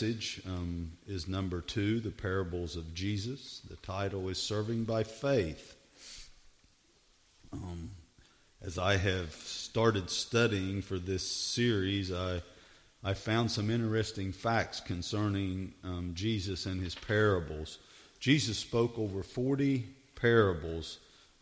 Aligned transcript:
message 0.00 0.40
um, 0.46 0.90
is 1.06 1.28
number 1.28 1.60
two 1.60 2.00
The 2.00 2.10
Parables 2.10 2.74
of 2.74 2.94
Jesus. 2.94 3.60
The 3.68 3.76
title 3.76 4.30
is 4.30 4.38
Serving 4.38 4.84
by 4.84 5.02
Faith. 5.02 5.76
Um, 7.52 7.90
as 8.62 8.78
I 8.78 8.96
have 8.96 9.34
started 9.34 10.08
studying 10.08 10.80
for 10.80 10.98
this 10.98 11.30
series, 11.30 12.10
I, 12.10 12.40
I 13.04 13.12
found 13.12 13.50
some 13.50 13.68
interesting 13.68 14.32
facts 14.32 14.80
concerning 14.80 15.74
um, 15.84 16.12
Jesus 16.14 16.64
and 16.64 16.82
his 16.82 16.94
parables. 16.94 17.76
Jesus 18.20 18.56
spoke 18.56 18.98
over 18.98 19.22
40 19.22 19.84
parables, 20.14 20.96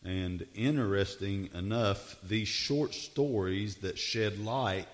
and 0.05 0.45
interesting 0.57 1.49
enough, 1.55 2.17
these 2.25 2.49
short 2.49 2.93
stories 2.93 3.77
that 3.77 3.97
shed 3.97 4.45
light 4.45 4.89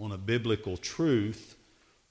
on 0.00 0.10
a 0.10 0.18
biblical 0.18 0.76
truth 0.76 1.55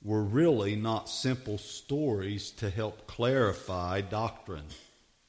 were 0.05 0.21
really 0.21 0.75
not 0.75 1.09
simple 1.09 1.57
stories 1.57 2.51
to 2.51 2.69
help 2.69 3.07
clarify 3.07 4.01
doctrine. 4.01 4.67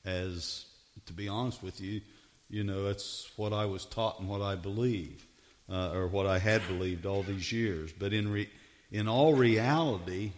As, 0.05 0.67
to 1.07 1.15
be 1.15 1.29
honest 1.29 1.63
with 1.63 1.81
you, 1.81 2.03
you 2.51 2.63
know, 2.63 2.85
that's 2.85 3.29
what 3.37 3.55
I 3.55 3.65
was 3.65 3.87
taught 3.87 4.21
and 4.21 4.29
what 4.29 4.43
I 4.43 4.55
believe, 4.55 5.27
uh, 5.73 5.93
or 5.93 6.07
what 6.07 6.27
I 6.27 6.39
had 6.39 6.61
believed 6.69 7.07
all 7.07 7.23
these 7.23 7.51
years. 7.51 7.91
But 7.99 8.13
in, 8.13 8.31
re- 8.31 8.51
in 8.93 9.09
all 9.09 9.35
reality, 9.35 10.33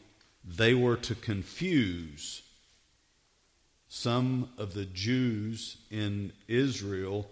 they 0.45 0.73
were 0.73 0.97
to 0.97 1.17
confuse 1.17 2.41
some 3.89 4.51
of 4.57 4.73
the 4.73 4.85
Jews 4.85 5.79
in 5.91 6.33
Israel 6.47 7.29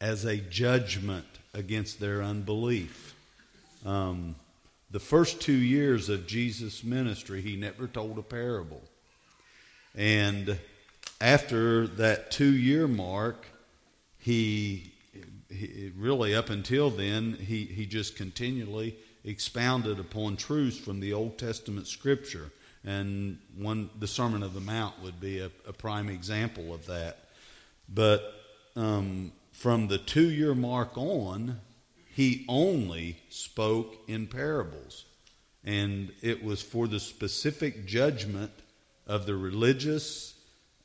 as 0.00 0.24
a 0.24 0.38
judgment 0.38 1.26
against 1.54 2.00
their 2.00 2.20
unbelief. 2.20 3.14
Um, 3.86 4.34
the 4.90 5.00
first 5.00 5.40
two 5.40 5.52
years 5.52 6.08
of 6.08 6.26
Jesus' 6.26 6.82
ministry, 6.82 7.42
he 7.42 7.56
never 7.56 7.86
told 7.86 8.18
a 8.18 8.22
parable. 8.22 8.82
And 9.94 10.58
after 11.20 11.86
that 11.86 12.30
two 12.30 12.54
year 12.54 12.88
mark, 12.88 13.46
he, 14.18 14.92
he, 15.50 15.92
really 15.96 16.34
up 16.34 16.50
until 16.50 16.90
then 16.90 17.34
he, 17.34 17.64
he 17.64 17.86
just 17.86 18.16
continually 18.16 18.96
expounded 19.24 19.98
upon 19.98 20.36
truths 20.36 20.78
from 20.78 21.00
the 21.00 21.12
Old 21.12 21.38
Testament 21.38 21.86
scripture. 21.86 22.50
And 22.84 23.38
one 23.56 23.90
the 23.98 24.06
Sermon 24.06 24.42
of 24.42 24.54
the 24.54 24.60
Mount 24.60 25.02
would 25.02 25.20
be 25.20 25.40
a, 25.40 25.50
a 25.66 25.72
prime 25.72 26.08
example 26.08 26.72
of 26.72 26.86
that. 26.86 27.18
But 27.88 28.34
um, 28.76 29.32
from 29.52 29.88
the 29.88 29.98
two 29.98 30.30
year 30.30 30.54
mark 30.54 30.96
on, 30.96 31.60
he 32.18 32.44
only 32.48 33.16
spoke 33.28 33.94
in 34.08 34.26
parables. 34.26 35.04
And 35.62 36.10
it 36.20 36.42
was 36.42 36.60
for 36.60 36.88
the 36.88 36.98
specific 36.98 37.86
judgment 37.86 38.50
of 39.06 39.24
the 39.24 39.36
religious, 39.36 40.34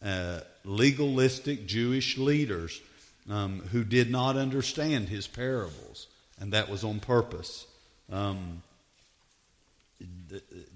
uh, 0.06 0.42
legalistic 0.64 1.66
Jewish 1.66 2.20
leaders 2.20 2.80
um, 3.28 3.62
who 3.72 3.84
did 3.84 4.12
not 4.12 4.38
understand 4.38 5.10
his 5.10 5.26
parables, 5.26 6.06
and 6.40 6.54
that 6.54 6.70
was 6.70 6.84
on 6.84 7.00
purpose. 7.00 7.66
Um, 8.12 8.62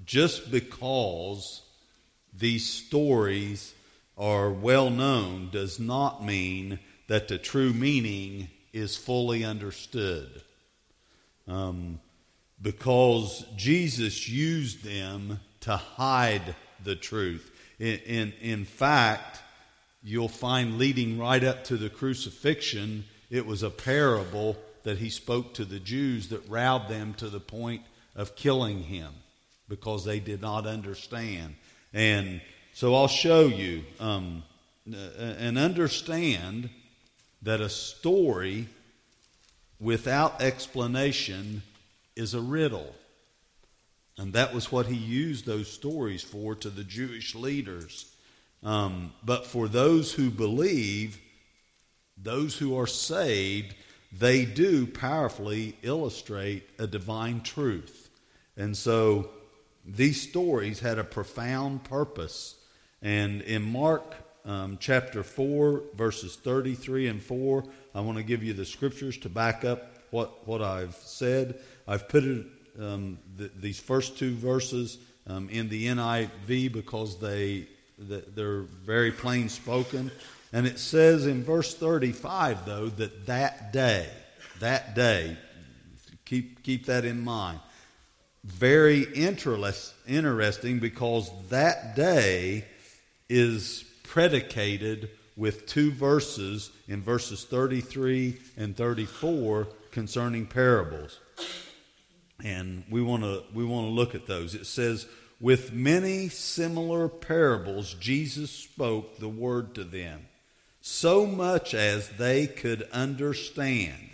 just 0.08 0.50
because 0.50 1.62
these 2.36 2.66
stories 2.66 3.76
are 4.18 4.50
well 4.50 4.90
known 4.90 5.52
does 5.52 5.80
not 5.80 6.26
mean 6.26 6.80
that 7.06 7.28
the 7.28 7.38
true 7.38 7.74
meaning 7.74 8.50
is 8.74 8.98
fully 8.98 9.46
understood. 9.46 10.42
Um, 11.48 12.00
because 12.62 13.46
Jesus 13.56 14.28
used 14.28 14.84
them 14.84 15.40
to 15.62 15.78
hide 15.78 16.56
the 16.84 16.96
truth. 16.96 17.52
In, 17.80 18.00
in, 18.00 18.34
in 18.42 18.66
fact, 18.66 19.42
you'll 20.04 20.28
find 20.28 20.78
leading 20.78 21.20
right 21.20 21.44
up 21.44 21.64
to 21.66 21.78
the 21.78 21.90
crucifixion, 21.90 23.06
it 23.30 23.46
was 23.46 23.64
a 23.64 23.70
parable 23.70 24.58
that 24.84 24.98
he 24.98 25.10
spoke 25.10 25.54
to 25.54 25.66
the 25.66 25.80
Jews 25.80 26.30
that 26.30 26.48
riled 26.48 26.88
them 26.88 27.14
to 27.16 27.30
the 27.30 27.40
point 27.40 27.82
of 28.16 28.36
killing 28.36 28.84
him 28.84 29.14
because 29.68 30.06
they 30.06 30.20
did 30.20 30.42
not 30.42 30.66
understand. 30.66 31.56
And 31.94 32.42
so 32.74 32.96
I'll 32.96 33.08
show 33.08 33.48
you 33.48 33.84
um, 34.00 34.44
and 34.86 35.58
understand 35.58 36.70
that 37.42 37.60
a 37.60 37.70
story 37.70 38.70
without 39.80 40.42
explanation 40.42 41.62
is 42.16 42.34
a 42.34 42.42
riddle. 42.42 42.96
And 44.18 44.34
that 44.34 44.54
was 44.54 44.72
what 44.72 44.88
he 44.88 44.96
used 44.96 45.46
those 45.46 45.72
stories 45.72 46.24
for 46.24 46.56
to 46.56 46.70
the 46.70 46.84
Jewish 46.84 47.36
leaders. 47.36 48.12
Um, 48.64 49.14
but 49.24 49.46
for 49.46 49.68
those 49.68 50.12
who 50.12 50.32
believe, 50.32 51.20
those 52.18 52.58
who 52.58 52.78
are 52.80 52.88
saved, 52.88 53.76
they 54.12 54.46
do 54.46 54.88
powerfully 54.88 55.78
illustrate 55.84 56.68
a 56.80 56.88
divine 56.88 57.42
truth. 57.42 58.10
And 58.56 58.76
so 58.76 59.30
these 59.86 60.20
stories 60.20 60.80
had 60.80 60.98
a 60.98 61.04
profound 61.04 61.84
purpose. 61.84 62.56
And 63.02 63.42
in 63.44 63.62
Mark 63.62 64.16
um, 64.48 64.78
chapter 64.80 65.22
4, 65.22 65.84
verses 65.96 66.38
33 66.38 67.08
and 67.08 67.22
4, 67.22 67.64
I 67.94 68.02
want 68.02 68.18
to 68.18 68.24
give 68.24 68.44
you 68.44 68.54
the 68.54 68.66
scriptures 68.66 69.18
to 69.20 69.30
back 69.30 69.66
up 69.66 69.94
what, 70.10 70.48
what 70.48 70.62
I've 70.62 70.96
said. 70.96 71.60
I've 71.88 72.08
put 72.08 72.24
it, 72.24 72.46
um, 72.80 73.20
th- 73.38 73.52
these 73.60 73.80
first 73.80 74.18
two 74.18 74.34
verses 74.34 74.98
um, 75.28 75.50
in 75.50 75.68
the 75.70 75.88
NIV 75.88 76.72
because 76.72 77.20
they 77.20 77.68
they're 77.98 78.62
very 78.62 79.12
plain 79.12 79.50
spoken. 79.50 80.12
And 80.54 80.66
it 80.66 80.80
says 80.80 81.26
in 81.26 81.44
verse 81.44 81.74
35, 81.74 82.66
though, 82.66 82.88
that 82.90 83.26
that 83.26 83.74
day, 83.74 84.08
that 84.60 84.96
day, 84.96 85.36
keep, 86.26 86.64
keep 86.64 86.86
that 86.86 87.06
in 87.06 87.24
mind. 87.24 87.60
Very 88.44 89.02
interest, 89.02 89.94
interesting 90.08 90.80
because 90.80 91.30
that 91.50 91.96
day 91.96 92.66
is 93.30 93.84
predicated 94.08 95.10
with 95.36 95.68
two 95.68 95.92
verses 95.92 96.72
in 96.88 97.02
verses 97.04 97.44
33 97.46 98.40
and 98.58 98.76
34 98.76 99.68
concerning 99.92 100.46
parables. 100.46 101.20
And 102.44 102.84
we 102.90 103.02
want 103.02 103.24
to 103.24 103.44
we 103.54 103.64
want 103.64 103.88
to 103.88 103.92
look 103.92 104.16
at 104.16 104.28
those. 104.28 104.56
It 104.56 104.66
says 104.66 105.08
with 105.40 105.72
many 105.72 106.30
similar 106.30 107.08
parables, 107.08 107.94
Jesus 107.94 108.50
spoke 108.50 109.20
the 109.20 109.30
word 109.30 109.76
to 109.76 109.84
them, 109.84 110.28
so 110.82 111.26
much 111.26 111.74
as 111.74 112.10
they 112.10 112.48
could 112.48 112.88
understand. 112.92 114.10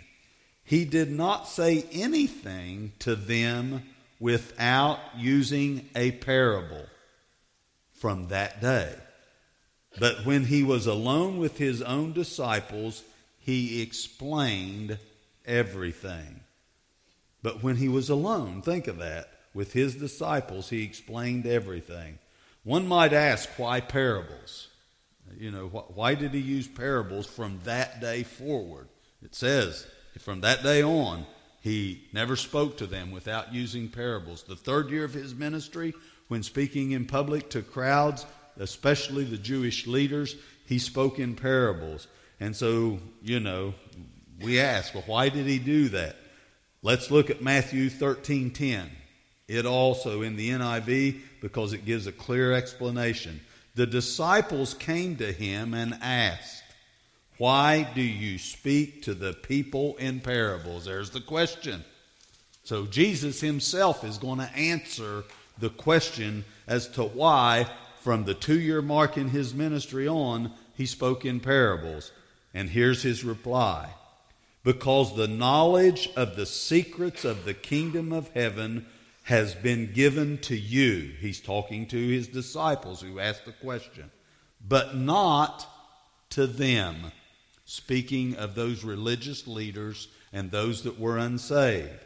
He 0.64 0.84
did 0.84 1.10
not 1.10 1.48
say 1.48 1.86
anything 1.92 2.92
to 3.00 3.14
them 3.14 3.82
without 4.20 4.98
using 5.16 5.88
a 5.94 6.12
parable 6.12 6.86
from 7.92 8.28
that 8.28 8.60
day. 8.60 8.94
But 9.98 10.24
when 10.24 10.44
he 10.44 10.62
was 10.62 10.86
alone 10.86 11.38
with 11.38 11.58
his 11.58 11.82
own 11.82 12.12
disciples, 12.12 13.02
he 13.38 13.82
explained 13.82 14.98
everything. 15.46 16.40
But 17.42 17.62
when 17.62 17.76
he 17.76 17.88
was 17.88 18.08
alone, 18.08 18.62
think 18.62 18.86
of 18.86 18.98
that 18.98 19.28
with 19.52 19.72
his 19.72 19.94
disciples, 19.94 20.70
he 20.70 20.82
explained 20.82 21.46
everything. 21.46 22.18
One 22.64 22.88
might 22.88 23.12
ask, 23.12 23.48
why 23.56 23.80
parables? 23.80 24.68
You 25.38 25.50
know, 25.50 25.66
why 25.68 26.14
did 26.14 26.32
he 26.32 26.40
use 26.40 26.66
parables 26.66 27.26
from 27.26 27.60
that 27.64 28.00
day 28.00 28.24
forward? 28.24 28.88
It 29.22 29.34
says, 29.34 29.86
from 30.18 30.40
that 30.40 30.62
day 30.62 30.82
on, 30.82 31.26
he 31.60 32.04
never 32.12 32.36
spoke 32.36 32.78
to 32.78 32.86
them 32.86 33.10
without 33.10 33.54
using 33.54 33.88
parables. 33.88 34.42
The 34.42 34.56
third 34.56 34.90
year 34.90 35.04
of 35.04 35.14
his 35.14 35.34
ministry, 35.34 35.94
when 36.28 36.42
speaking 36.42 36.92
in 36.92 37.06
public 37.06 37.50
to 37.50 37.62
crowds, 37.62 38.26
especially 38.58 39.24
the 39.24 39.36
Jewish 39.36 39.86
leaders, 39.86 40.36
he 40.66 40.78
spoke 40.78 41.18
in 41.18 41.34
parables. 41.34 42.06
And 42.40 42.54
so, 42.54 42.98
you 43.22 43.40
know, 43.40 43.74
we 44.40 44.60
ask, 44.60 44.94
well, 44.94 45.04
why 45.06 45.28
did 45.28 45.46
he 45.46 45.58
do 45.58 45.88
that? 45.90 46.16
Let's 46.82 47.10
look 47.10 47.30
at 47.30 47.42
Matthew 47.42 47.88
13 47.88 48.50
10. 48.50 48.90
It 49.46 49.66
also 49.66 50.22
in 50.22 50.36
the 50.36 50.50
NIV 50.50 51.20
because 51.40 51.72
it 51.72 51.84
gives 51.84 52.06
a 52.06 52.12
clear 52.12 52.52
explanation. 52.52 53.40
The 53.74 53.86
disciples 53.86 54.74
came 54.74 55.16
to 55.16 55.32
him 55.32 55.74
and 55.74 55.98
asked, 56.00 56.62
Why 57.38 57.88
do 57.94 58.02
you 58.02 58.38
speak 58.38 59.02
to 59.02 59.14
the 59.14 59.32
people 59.32 59.96
in 59.96 60.20
parables? 60.20 60.84
There's 60.84 61.10
the 61.10 61.20
question. 61.20 61.84
So 62.64 62.86
Jesus 62.86 63.40
himself 63.40 64.04
is 64.04 64.16
going 64.16 64.38
to 64.38 64.56
answer 64.56 65.24
the 65.58 65.70
question 65.70 66.44
as 66.66 66.88
to 66.88 67.04
why, 67.04 67.66
from 68.04 68.24
the 68.24 68.34
two 68.34 68.60
year 68.60 68.82
mark 68.82 69.16
in 69.16 69.30
his 69.30 69.54
ministry 69.54 70.06
on, 70.06 70.52
he 70.74 70.84
spoke 70.84 71.24
in 71.24 71.40
parables. 71.40 72.12
And 72.52 72.68
here's 72.68 73.02
his 73.02 73.24
reply 73.24 73.88
Because 74.62 75.16
the 75.16 75.26
knowledge 75.26 76.10
of 76.14 76.36
the 76.36 76.44
secrets 76.44 77.24
of 77.24 77.46
the 77.46 77.54
kingdom 77.54 78.12
of 78.12 78.28
heaven 78.34 78.86
has 79.22 79.54
been 79.54 79.90
given 79.94 80.36
to 80.36 80.54
you. 80.54 81.12
He's 81.18 81.40
talking 81.40 81.86
to 81.86 81.96
his 81.96 82.28
disciples 82.28 83.00
who 83.00 83.18
asked 83.18 83.46
the 83.46 83.52
question, 83.52 84.10
but 84.60 84.94
not 84.94 85.66
to 86.30 86.46
them. 86.46 87.10
Speaking 87.64 88.36
of 88.36 88.54
those 88.54 88.84
religious 88.84 89.46
leaders 89.46 90.08
and 90.30 90.50
those 90.50 90.82
that 90.82 91.00
were 91.00 91.16
unsaved. 91.16 92.04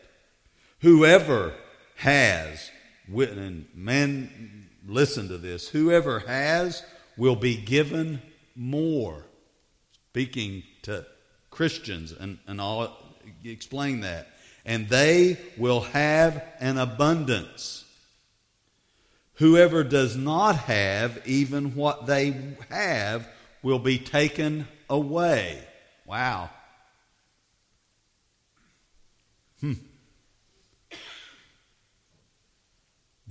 Whoever 0.83 1.55
has, 1.97 2.71
and 3.15 3.67
men, 3.75 4.69
listen 4.87 5.29
to 5.29 5.39
this, 5.39 5.69
whoever 5.69 6.21
has 6.21 6.83
will 7.17 7.37
be 7.37 7.57
given 7.57 8.23
more. 8.55 9.25
Speaking 10.11 10.63
to 10.83 11.07
Christians, 11.51 12.13
and, 12.13 12.39
and 12.47 12.61
I'll 12.61 12.97
explain 13.45 14.01
that 14.01 14.29
and 14.69 14.87
they 14.91 15.39
will 15.57 15.81
have 15.81 16.45
an 16.61 16.77
abundance. 16.77 17.87
Whoever 19.37 19.83
does 19.83 20.15
not 20.15 20.57
have 20.57 21.27
even 21.27 21.75
what 21.75 22.05
they 22.05 22.37
have 22.69 23.27
will 23.63 23.79
be 23.79 23.99
taken 23.99 24.69
away. 24.91 25.59
Wow. 26.05 26.51
Hmm. 29.61 29.73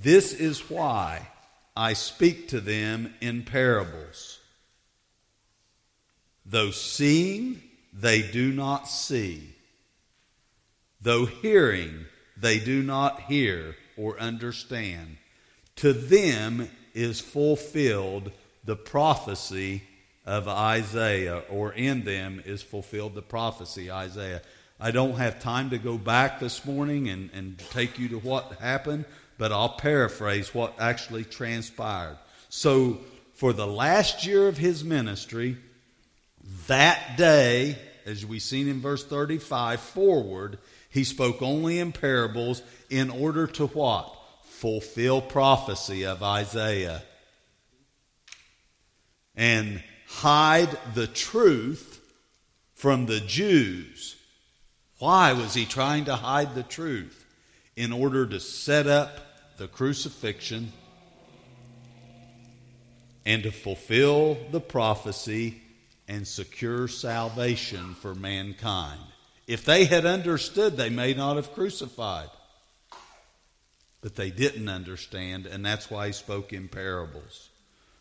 This 0.02 0.34
is 0.34 0.70
why 0.70 1.28
I 1.76 1.94
speak 1.94 2.50
to 2.50 2.60
them 2.60 3.14
in 3.22 3.44
parables. 3.44 4.40
Though 6.46 6.72
seeing, 6.72 7.62
they 7.94 8.22
do 8.22 8.54
not 8.54 8.88
see 8.88 9.56
Though 11.02 11.26
hearing, 11.26 12.06
they 12.36 12.60
do 12.60 12.82
not 12.82 13.22
hear 13.22 13.76
or 13.96 14.20
understand. 14.20 15.18
To 15.78 15.94
them 15.94 16.70
is 16.94 17.20
fulfilled 17.20 18.32
the 18.66 18.76
prophecy 18.76 19.84
of 20.26 20.48
Isaiah, 20.48 21.44
or 21.50 21.72
in 21.72 22.04
them 22.04 22.42
is 22.46 22.62
fulfilled 22.62 23.16
the 23.16 23.22
prophecy, 23.22 23.92
Isaiah. 23.92 24.42
I 24.80 24.92
don't 24.92 25.16
have 25.16 25.40
time 25.40 25.70
to 25.70 25.78
go 25.78 25.98
back 25.98 26.40
this 26.40 26.66
morning 26.66 27.08
and, 27.10 27.30
and 27.34 27.58
take 27.72 27.98
you 27.98 28.10
to 28.10 28.20
what 28.20 28.58
happened, 28.60 29.06
but 29.38 29.52
I'll 29.52 29.70
paraphrase 29.70 30.54
what 30.54 30.76
actually 30.80 31.24
transpired. 31.24 32.18
So, 32.50 33.00
for 33.34 33.54
the 33.54 33.68
last 33.68 34.26
year 34.26 34.48
of 34.48 34.58
his 34.58 34.84
ministry, 34.84 35.58
that 36.68 37.18
day, 37.18 37.78
as 38.06 38.26
we 38.26 38.40
seen 38.40 38.68
in 38.68 38.82
verse 38.82 39.06
35 39.06 39.80
forward, 39.80 40.58
he 40.90 41.04
spoke 41.04 41.42
only 41.42 41.80
in 41.80 41.92
parables 41.92 42.62
in 42.90 43.10
order 43.10 43.46
to 43.48 43.68
what? 43.68 44.14
Fulfill 44.46 45.22
prophecy 45.22 46.06
of 46.06 46.24
Isaiah. 46.24 47.04
And 49.36 49.84
hide 50.08 50.76
the 50.96 51.06
truth 51.06 52.02
from 52.74 53.06
the 53.06 53.20
Jews. 53.20 54.16
Why 55.00 55.34
was 55.34 55.54
he 55.54 55.66
trying 55.66 56.06
to 56.06 56.16
hide 56.16 56.56
the 56.56 56.64
truth? 56.64 57.26
In 57.76 57.94
order 57.94 58.26
to 58.26 58.40
set 58.40 58.88
up 58.88 59.27
the 59.58 59.68
crucifixion 59.68 60.72
and 63.26 63.44
to 63.44 63.52
fulfill 63.52 64.38
the 64.52 64.62
prophecy 64.62 65.62
and 66.08 66.26
secure 66.26 66.88
salvation 66.88 67.94
for 67.96 68.16
mankind. 68.16 69.02
If 69.48 69.66
they 69.66 69.86
had 69.86 70.06
understood, 70.06 70.78
they 70.78 70.90
may 70.90 71.14
not 71.14 71.36
have 71.36 71.54
crucified. 71.54 72.30
But 74.02 74.16
they 74.16 74.30
didn't 74.30 74.70
understand, 74.70 75.48
and 75.48 75.66
that's 75.66 75.90
why 75.90 76.08
he 76.08 76.14
spoke 76.14 76.54
in 76.54 76.68
parables. 76.68 77.50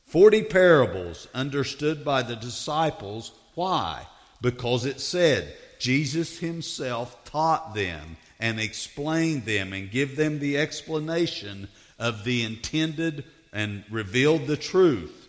Forty 0.05 0.43
parables 0.43 1.27
understood 1.35 2.05
by 2.05 2.23
the 2.23 2.37
disciples. 2.37 3.33
Why? 3.55 4.07
Because 4.41 4.85
it 4.85 5.01
said 5.01 5.57
Jesus 5.81 6.39
himself 6.39 7.25
taught 7.25 7.75
them 7.75 8.17
and 8.39 8.61
explain 8.61 9.45
them 9.45 9.73
and 9.73 9.91
give 9.91 10.17
them 10.17 10.39
the 10.39 10.59
explanation 10.59 11.69
of 11.99 12.25
the 12.25 12.43
intended 12.43 13.25
and 13.53 13.85
revealed 13.91 14.47
the 14.47 14.57
truth 14.57 15.29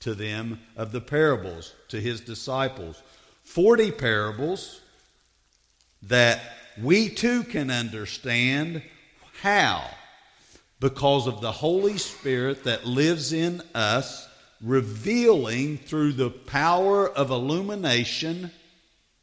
to 0.00 0.14
them 0.14 0.60
of 0.76 0.92
the 0.92 1.00
parables 1.00 1.74
to 1.88 2.00
his 2.00 2.20
disciples. 2.20 3.02
Forty 3.44 3.90
parables 3.90 4.80
that 6.02 6.40
we 6.80 7.08
too 7.08 7.42
can 7.42 7.70
understand 7.70 8.82
how? 9.42 9.88
Because 10.80 11.26
of 11.26 11.40
the 11.40 11.52
Holy 11.52 11.98
Spirit 11.98 12.64
that 12.64 12.86
lives 12.86 13.32
in 13.32 13.62
us, 13.74 14.28
revealing 14.60 15.78
through 15.78 16.12
the 16.12 16.30
power 16.30 17.08
of 17.08 17.30
illumination. 17.30 18.50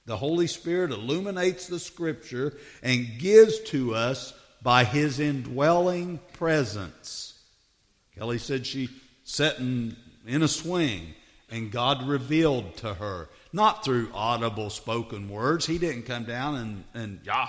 The 0.05 0.17
Holy 0.17 0.47
Spirit 0.47 0.91
illuminates 0.91 1.67
the 1.67 1.79
Scripture 1.79 2.55
and 2.83 3.17
gives 3.17 3.59
to 3.71 3.95
us 3.95 4.33
by 4.61 4.83
His 4.83 5.19
indwelling 5.19 6.19
presence. 6.33 7.39
Kelly 8.15 8.37
said 8.37 8.65
she 8.65 8.89
sat 9.23 9.57
in, 9.57 9.95
in 10.27 10.43
a 10.43 10.47
swing 10.47 11.15
and 11.49 11.71
God 11.71 12.07
revealed 12.07 12.77
to 12.77 12.93
her 12.93 13.29
not 13.51 13.83
through 13.83 14.11
audible 14.13 14.69
spoken 14.69 15.29
words. 15.29 15.65
He 15.65 15.77
didn't 15.77 16.03
come 16.03 16.25
down 16.25 16.55
and, 16.55 16.83
and 16.93 17.19
yeah. 17.23 17.47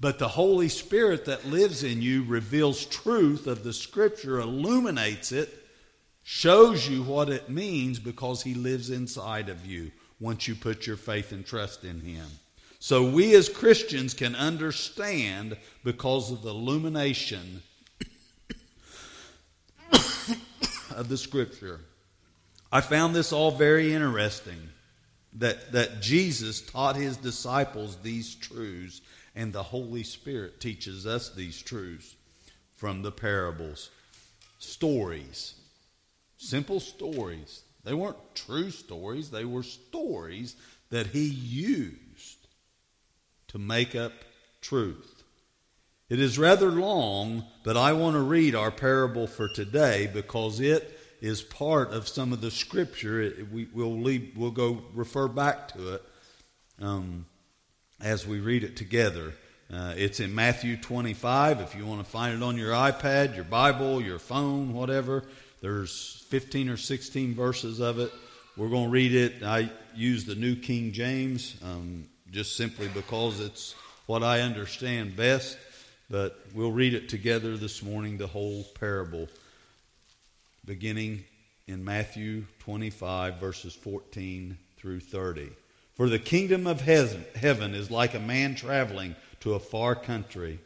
But 0.00 0.18
the 0.18 0.28
Holy 0.28 0.68
Spirit 0.68 1.26
that 1.26 1.46
lives 1.46 1.82
in 1.82 2.00
you 2.00 2.24
reveals 2.24 2.84
truth 2.86 3.46
of 3.46 3.64
the 3.64 3.72
Scripture, 3.72 4.40
illuminates 4.40 5.32
it, 5.32 5.52
shows 6.22 6.88
you 6.88 7.02
what 7.02 7.28
it 7.28 7.48
means 7.48 7.98
because 7.98 8.42
He 8.42 8.54
lives 8.54 8.90
inside 8.90 9.48
of 9.48 9.66
you 9.66 9.90
once 10.20 10.48
you 10.48 10.54
put 10.54 10.86
your 10.86 10.96
faith 10.96 11.32
and 11.32 11.44
trust 11.44 11.84
in 11.84 12.00
Him. 12.00 12.26
So 12.78 13.08
we 13.08 13.34
as 13.34 13.48
Christians 13.48 14.14
can 14.14 14.34
understand 14.34 15.56
because 15.84 16.30
of 16.30 16.42
the 16.42 16.50
illumination 16.50 17.62
of 20.94 21.08
the 21.08 21.16
Scripture. 21.16 21.80
I 22.70 22.80
found 22.80 23.14
this 23.14 23.32
all 23.32 23.52
very 23.52 23.94
interesting 23.94 24.68
that, 25.34 25.72
that 25.72 26.00
Jesus 26.00 26.60
taught 26.60 26.96
his 26.96 27.16
disciples 27.16 27.96
these 28.02 28.34
truths, 28.34 29.00
and 29.34 29.52
the 29.52 29.62
Holy 29.62 30.02
Spirit 30.02 30.60
teaches 30.60 31.06
us 31.06 31.30
these 31.30 31.60
truths 31.60 32.14
from 32.76 33.02
the 33.02 33.12
parables. 33.12 33.90
Stories, 34.58 35.54
simple 36.36 36.80
stories. 36.80 37.62
They 37.84 37.94
weren't 37.94 38.34
true 38.34 38.70
stories, 38.70 39.30
they 39.30 39.44
were 39.44 39.62
stories 39.62 40.56
that 40.90 41.08
he 41.08 41.26
used 41.26 42.46
to 43.48 43.58
make 43.58 43.94
up 43.94 44.12
truth. 44.60 45.22
It 46.08 46.20
is 46.20 46.38
rather 46.38 46.70
long, 46.70 47.44
but 47.62 47.76
I 47.76 47.92
want 47.92 48.14
to 48.14 48.20
read 48.20 48.54
our 48.54 48.70
parable 48.70 49.26
for 49.26 49.48
today 49.48 50.08
because 50.12 50.60
it 50.60 50.98
is 51.20 51.42
part 51.42 51.92
of 51.92 52.06
some 52.06 52.32
of 52.32 52.40
the 52.40 52.50
scripture. 52.50 53.20
It, 53.20 53.50
we, 53.50 53.66
will 53.72 53.98
leave, 53.98 54.36
we'll 54.36 54.50
go 54.50 54.82
refer 54.92 55.28
back 55.28 55.68
to 55.68 55.94
it 55.94 56.02
um, 56.80 57.26
as 58.00 58.26
we 58.26 58.40
read 58.40 58.64
it 58.64 58.76
together. 58.76 59.32
Uh, 59.72 59.94
it's 59.96 60.20
in 60.20 60.34
Matthew 60.34 60.76
25. 60.76 61.60
If 61.60 61.74
you 61.74 61.86
want 61.86 62.04
to 62.04 62.10
find 62.10 62.34
it 62.34 62.44
on 62.44 62.58
your 62.58 62.72
iPad, 62.72 63.34
your 63.34 63.44
Bible, 63.44 64.02
your 64.02 64.18
phone, 64.18 64.74
whatever, 64.74 65.24
there's 65.64 66.26
15 66.28 66.68
or 66.68 66.76
16 66.76 67.32
verses 67.32 67.80
of 67.80 67.98
it. 67.98 68.12
We're 68.54 68.68
going 68.68 68.84
to 68.84 68.90
read 68.90 69.14
it. 69.14 69.42
I 69.42 69.72
use 69.94 70.26
the 70.26 70.34
New 70.34 70.56
King 70.56 70.92
James 70.92 71.56
um, 71.64 72.04
just 72.30 72.58
simply 72.58 72.88
because 72.88 73.40
it's 73.40 73.74
what 74.04 74.22
I 74.22 74.42
understand 74.42 75.16
best. 75.16 75.56
But 76.10 76.38
we'll 76.54 76.70
read 76.70 76.92
it 76.92 77.08
together 77.08 77.56
this 77.56 77.82
morning, 77.82 78.18
the 78.18 78.26
whole 78.26 78.64
parable 78.78 79.26
beginning 80.66 81.24
in 81.66 81.82
Matthew 81.82 82.44
25, 82.58 83.36
verses 83.36 83.74
14 83.74 84.58
through 84.76 85.00
30. 85.00 85.48
For 85.94 86.10
the 86.10 86.18
kingdom 86.18 86.66
of 86.66 86.82
heaven 86.82 87.74
is 87.74 87.90
like 87.90 88.12
a 88.12 88.20
man 88.20 88.54
traveling 88.54 89.16
to 89.40 89.54
a 89.54 89.58
far 89.58 89.94
country, 89.94 90.58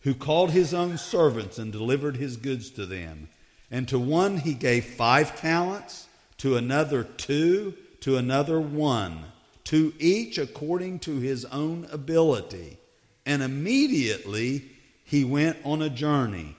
who 0.00 0.14
called 0.14 0.52
his 0.52 0.72
own 0.72 0.96
servants 0.96 1.58
and 1.58 1.70
delivered 1.70 2.16
his 2.16 2.38
goods 2.38 2.70
to 2.70 2.86
them. 2.86 3.28
And 3.72 3.88
to 3.88 3.98
one 3.98 4.36
he 4.36 4.54
gave 4.54 4.84
five 4.84 5.40
talents, 5.40 6.06
to 6.38 6.56
another 6.56 7.02
two, 7.02 7.74
to 8.00 8.18
another 8.18 8.60
one, 8.60 9.24
to 9.64 9.94
each 9.98 10.38
according 10.38 10.98
to 11.00 11.18
his 11.18 11.46
own 11.46 11.86
ability. 11.90 12.78
And 13.24 13.42
immediately 13.42 14.70
he 15.04 15.24
went 15.24 15.56
on 15.64 15.80
a 15.80 15.88
journey. 15.88 16.54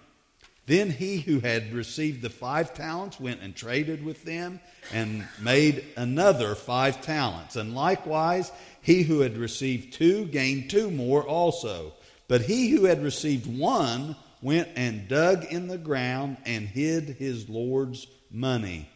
Then 0.65 0.89
he 0.89 1.19
who 1.19 1.39
had 1.39 1.73
received 1.73 2.21
the 2.21 2.29
five 2.29 2.73
talents 2.73 3.19
went 3.19 3.41
and 3.41 3.53
traded 3.53 4.03
with 4.03 4.23
them 4.23 4.61
and 4.93 5.27
made 5.39 5.83
another 5.97 6.55
five 6.55 7.01
talents. 7.01 7.57
And 7.57 7.75
likewise, 7.75 8.51
he 8.81 9.03
who 9.03 9.19
had 9.19 9.37
received 9.37 9.93
two 9.93 10.25
gained 10.25 10.69
two 10.69 10.89
more 10.89 11.27
also. 11.27 11.93
But 12.29 12.41
he 12.41 12.69
who 12.69 12.85
had 12.85 13.03
received 13.03 13.45
one 13.45 14.15
went 14.43 14.67
and 14.75 15.07
dug 15.07 15.45
in 15.45 15.67
the 15.67 15.77
ground 15.77 16.37
and 16.45 16.67
hid 16.67 17.15
his 17.17 17.49
Lord's 17.49 18.05
money. 18.29 18.89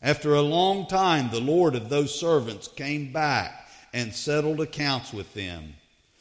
After 0.00 0.34
a 0.34 0.42
long 0.42 0.86
time, 0.86 1.30
the 1.30 1.40
Lord 1.40 1.74
of 1.74 1.88
those 1.88 2.18
servants 2.18 2.68
came 2.68 3.12
back 3.12 3.68
and 3.92 4.14
settled 4.14 4.60
accounts 4.60 5.12
with 5.12 5.34
them. 5.34 5.74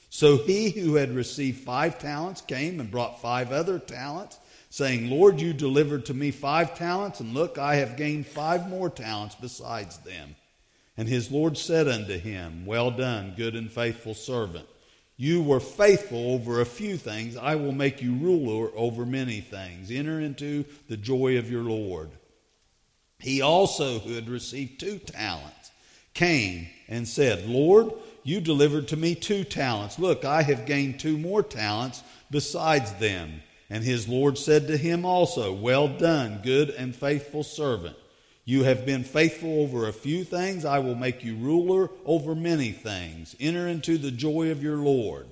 So 0.09 0.37
he 0.37 0.71
who 0.71 0.95
had 0.95 1.13
received 1.13 1.59
five 1.63 1.99
talents 1.99 2.41
came 2.41 2.79
and 2.79 2.89
brought 2.89 3.21
five 3.21 3.51
other 3.51 3.77
talents, 3.77 4.39
saying, 4.71 5.09
Lord, 5.09 5.39
you 5.39 5.53
delivered 5.53 6.07
to 6.07 6.13
me 6.13 6.31
five 6.31 6.75
talents, 6.75 7.19
and 7.19 7.35
look, 7.35 7.59
I 7.59 7.75
have 7.75 7.97
gained 7.97 8.25
five 8.25 8.67
more 8.67 8.89
talents 8.89 9.35
besides 9.39 9.99
them. 9.99 10.35
And 10.97 11.07
his 11.07 11.29
Lord 11.29 11.57
said 11.57 11.87
unto 11.87 12.17
him, 12.17 12.65
Well 12.65 12.89
done, 12.89 13.35
good 13.37 13.55
and 13.55 13.71
faithful 13.71 14.15
servant. 14.15 14.65
You 15.17 15.41
were 15.41 15.59
faithful 15.59 16.33
over 16.33 16.61
a 16.61 16.65
few 16.65 16.95
things. 16.95 17.35
I 17.35 17.55
will 17.55 17.71
make 17.71 18.03
you 18.03 18.13
ruler 18.13 18.69
over 18.75 19.03
many 19.05 19.41
things. 19.41 19.89
Enter 19.89 20.19
into 20.21 20.63
the 20.87 20.97
joy 20.97 21.39
of 21.39 21.49
your 21.49 21.63
Lord. 21.63 22.11
He 23.19 23.41
also, 23.41 23.97
who 23.97 24.13
had 24.13 24.29
received 24.29 24.79
two 24.79 24.99
talents, 24.99 25.71
came 26.13 26.67
and 26.87 27.07
said, 27.07 27.47
Lord, 27.47 27.91
you 28.23 28.41
delivered 28.41 28.89
to 28.89 28.97
me 28.97 29.15
two 29.15 29.43
talents. 29.43 29.97
Look, 29.97 30.23
I 30.23 30.43
have 30.43 30.67
gained 30.67 30.99
two 30.99 31.17
more 31.17 31.41
talents 31.41 32.03
besides 32.29 32.93
them. 32.93 33.41
And 33.69 33.83
his 33.83 34.07
Lord 34.07 34.37
said 34.37 34.67
to 34.67 34.77
him 34.77 35.03
also, 35.03 35.51
Well 35.51 35.87
done, 35.87 36.41
good 36.43 36.69
and 36.69 36.95
faithful 36.95 37.43
servant. 37.43 37.95
You 38.47 38.63
have 38.63 38.85
been 38.85 39.03
faithful 39.03 39.59
over 39.59 39.89
a 39.89 39.93
few 39.93 40.23
things. 40.23 40.63
I 40.63 40.79
will 40.79 40.95
make 40.95 41.21
you 41.21 41.35
ruler 41.35 41.89
over 42.05 42.33
many 42.33 42.71
things. 42.71 43.35
Enter 43.41 43.67
into 43.67 43.97
the 43.97 44.09
joy 44.09 44.51
of 44.51 44.63
your 44.63 44.77
Lord. 44.77 45.27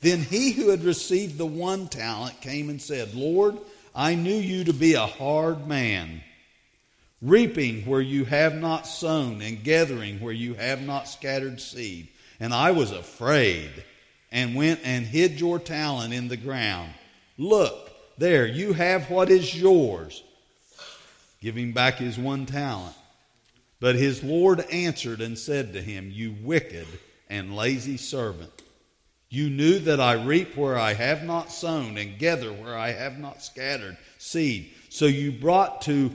Then 0.00 0.18
he 0.18 0.50
who 0.50 0.70
had 0.70 0.82
received 0.82 1.38
the 1.38 1.46
one 1.46 1.86
talent 1.86 2.40
came 2.40 2.68
and 2.68 2.82
said, 2.82 3.14
Lord, 3.14 3.56
I 3.94 4.16
knew 4.16 4.34
you 4.34 4.64
to 4.64 4.72
be 4.72 4.94
a 4.94 5.06
hard 5.06 5.68
man, 5.68 6.22
reaping 7.22 7.82
where 7.82 8.00
you 8.00 8.24
have 8.24 8.56
not 8.56 8.84
sown, 8.84 9.42
and 9.42 9.62
gathering 9.62 10.18
where 10.18 10.32
you 10.32 10.54
have 10.54 10.82
not 10.82 11.06
scattered 11.06 11.60
seed. 11.60 12.08
And 12.40 12.52
I 12.52 12.72
was 12.72 12.90
afraid, 12.90 13.70
and 14.32 14.56
went 14.56 14.80
and 14.82 15.06
hid 15.06 15.38
your 15.38 15.60
talent 15.60 16.12
in 16.12 16.26
the 16.26 16.36
ground. 16.36 16.90
Look, 17.38 17.92
there, 18.18 18.44
you 18.44 18.72
have 18.72 19.08
what 19.08 19.30
is 19.30 19.54
yours 19.54 20.24
giving 21.40 21.72
back 21.72 21.94
his 21.94 22.18
one 22.18 22.46
talent. 22.46 22.94
But 23.80 23.96
his 23.96 24.22
Lord 24.22 24.60
answered 24.70 25.20
and 25.20 25.38
said 25.38 25.72
to 25.72 25.80
him, 25.80 26.10
You 26.12 26.36
wicked 26.42 26.86
and 27.28 27.56
lazy 27.56 27.96
servant. 27.96 28.50
You 29.30 29.48
knew 29.48 29.78
that 29.80 30.00
I 30.00 30.14
reap 30.14 30.56
where 30.56 30.76
I 30.76 30.92
have 30.92 31.22
not 31.22 31.52
sown 31.52 31.96
and 31.96 32.18
gather 32.18 32.52
where 32.52 32.76
I 32.76 32.90
have 32.90 33.18
not 33.18 33.42
scattered 33.42 33.96
seed. 34.18 34.72
So 34.88 35.06
you 35.06 35.30
brought 35.32 35.82
to 35.82 36.10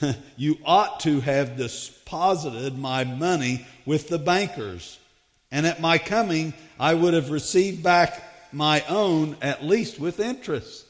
you 0.36 0.58
ought 0.64 1.00
to 1.00 1.20
have 1.20 1.56
deposited 1.56 2.78
my 2.78 3.04
money 3.04 3.66
with 3.86 4.08
the 4.08 4.18
bankers. 4.18 4.98
And 5.50 5.66
at 5.66 5.80
my 5.80 5.98
coming 5.98 6.52
I 6.78 6.94
would 6.94 7.14
have 7.14 7.30
received 7.30 7.82
back 7.82 8.22
my 8.52 8.82
own 8.88 9.36
at 9.40 9.64
least 9.64 9.98
with 9.98 10.20
interest. 10.20 10.84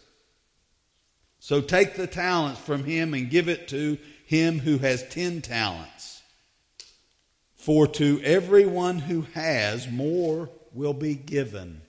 So 1.45 1.61
take 1.61 1.97
the 1.97 2.07
talents 2.07 2.61
from 2.61 2.85
him 2.85 3.15
and 3.15 3.29
give 3.29 3.49
it 3.49 3.67
to 3.69 3.99
him 4.27 4.61
who 4.61 4.79
has 4.79 5.03
ten 5.09 5.43
talents. 5.43 6.23
For 7.57 7.89
to 7.89 8.21
everyone 8.23 9.01
who 9.01 9.23
has, 9.35 9.91
more 9.91 10.49
will 10.73 10.93
be 10.93 11.17
given. 11.17 11.83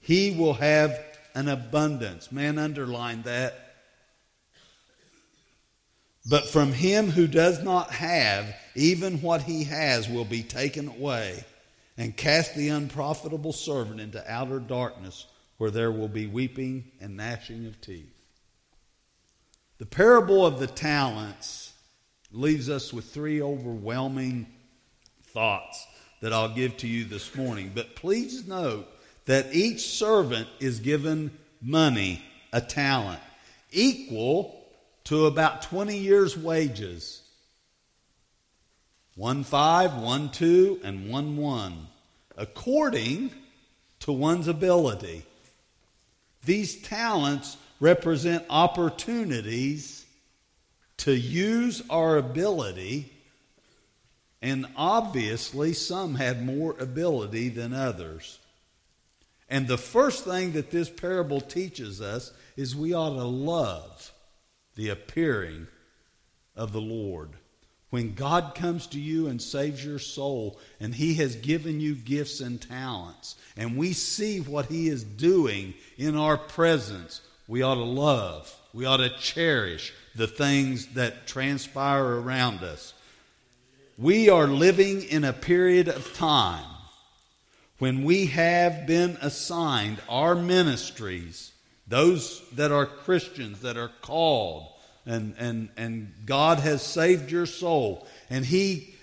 He 0.00 0.32
will 0.36 0.54
have 0.54 0.98
an 1.36 1.46
abundance. 1.46 2.32
Man, 2.32 2.58
underline 2.58 3.22
that. 3.22 3.76
But 6.28 6.48
from 6.48 6.72
him 6.72 7.10
who 7.10 7.28
does 7.28 7.62
not 7.62 7.92
have, 7.92 8.52
even 8.74 9.22
what 9.22 9.42
he 9.42 9.62
has 9.62 10.08
will 10.08 10.24
be 10.24 10.42
taken 10.42 10.88
away. 10.88 11.44
And 11.96 12.16
cast 12.16 12.56
the 12.56 12.70
unprofitable 12.70 13.52
servant 13.52 14.00
into 14.00 14.28
outer 14.28 14.58
darkness, 14.58 15.26
where 15.58 15.70
there 15.70 15.92
will 15.92 16.08
be 16.08 16.26
weeping 16.26 16.90
and 17.00 17.16
gnashing 17.16 17.66
of 17.66 17.80
teeth. 17.80 18.14
The 19.78 19.86
parable 19.86 20.46
of 20.46 20.58
the 20.58 20.66
talents 20.66 21.74
leaves 22.32 22.70
us 22.70 22.92
with 22.94 23.04
three 23.04 23.42
overwhelming 23.42 24.46
thoughts 25.22 25.86
that 26.22 26.32
I'll 26.32 26.54
give 26.54 26.78
to 26.78 26.88
you 26.88 27.04
this 27.04 27.34
morning. 27.34 27.72
But 27.74 27.94
please 27.94 28.48
note 28.48 28.88
that 29.26 29.54
each 29.54 29.80
servant 29.80 30.48
is 30.60 30.80
given 30.80 31.30
money, 31.60 32.22
a 32.54 32.60
talent, 32.62 33.20
equal 33.70 34.64
to 35.04 35.26
about 35.26 35.62
20 35.62 35.98
years' 35.98 36.38
wages. 36.38 37.22
One 39.14 39.44
five, 39.44 39.94
one 39.94 40.30
two, 40.30 40.80
and 40.84 41.10
one 41.10 41.36
one, 41.36 41.86
according 42.36 43.30
to 44.00 44.12
one's 44.12 44.48
ability. 44.48 45.24
These 46.44 46.82
talents 46.82 47.56
represent 47.80 48.44
opportunities 48.48 50.04
to 50.98 51.12
use 51.12 51.82
our 51.90 52.16
ability, 52.16 53.12
and 54.40 54.66
obviously, 54.76 55.72
some 55.72 56.14
had 56.14 56.44
more 56.44 56.74
ability 56.78 57.48
than 57.50 57.74
others. 57.74 58.38
And 59.48 59.68
the 59.68 59.78
first 59.78 60.24
thing 60.24 60.52
that 60.52 60.70
this 60.70 60.88
parable 60.88 61.40
teaches 61.40 62.00
us 62.00 62.32
is 62.56 62.74
we 62.74 62.94
ought 62.94 63.10
to 63.10 63.24
love 63.24 64.12
the 64.74 64.88
appearing 64.88 65.66
of 66.56 66.72
the 66.72 66.80
Lord. 66.80 67.30
When 67.90 68.14
God 68.14 68.54
comes 68.54 68.88
to 68.88 69.00
you 69.00 69.28
and 69.28 69.40
saves 69.40 69.84
your 69.84 70.00
soul, 70.00 70.58
and 70.80 70.94
He 70.94 71.14
has 71.14 71.36
given 71.36 71.80
you 71.80 71.94
gifts 71.94 72.40
and 72.40 72.60
talents, 72.60 73.36
and 73.56 73.76
we 73.76 73.92
see 73.92 74.40
what 74.40 74.66
He 74.66 74.88
is 74.88 75.04
doing 75.04 75.74
in 75.96 76.16
our 76.16 76.36
presence, 76.36 77.20
we 77.48 77.62
ought 77.62 77.76
to 77.76 77.82
love, 77.82 78.54
we 78.72 78.84
ought 78.84 78.98
to 78.98 79.10
cherish 79.18 79.92
the 80.14 80.26
things 80.26 80.86
that 80.94 81.26
transpire 81.26 82.20
around 82.20 82.62
us. 82.62 82.94
We 83.98 84.28
are 84.28 84.46
living 84.46 85.02
in 85.02 85.24
a 85.24 85.32
period 85.32 85.88
of 85.88 86.12
time 86.14 86.64
when 87.78 88.04
we 88.04 88.26
have 88.26 88.86
been 88.86 89.18
assigned 89.20 89.98
our 90.08 90.34
ministries, 90.34 91.52
those 91.86 92.42
that 92.52 92.72
are 92.72 92.86
Christians, 92.86 93.60
that 93.60 93.76
are 93.76 93.90
called, 94.00 94.66
and, 95.04 95.34
and, 95.38 95.68
and 95.76 96.12
God 96.24 96.58
has 96.60 96.82
saved 96.82 97.30
your 97.30 97.46
soul, 97.46 98.06
and 98.28 98.44
He 98.44 98.94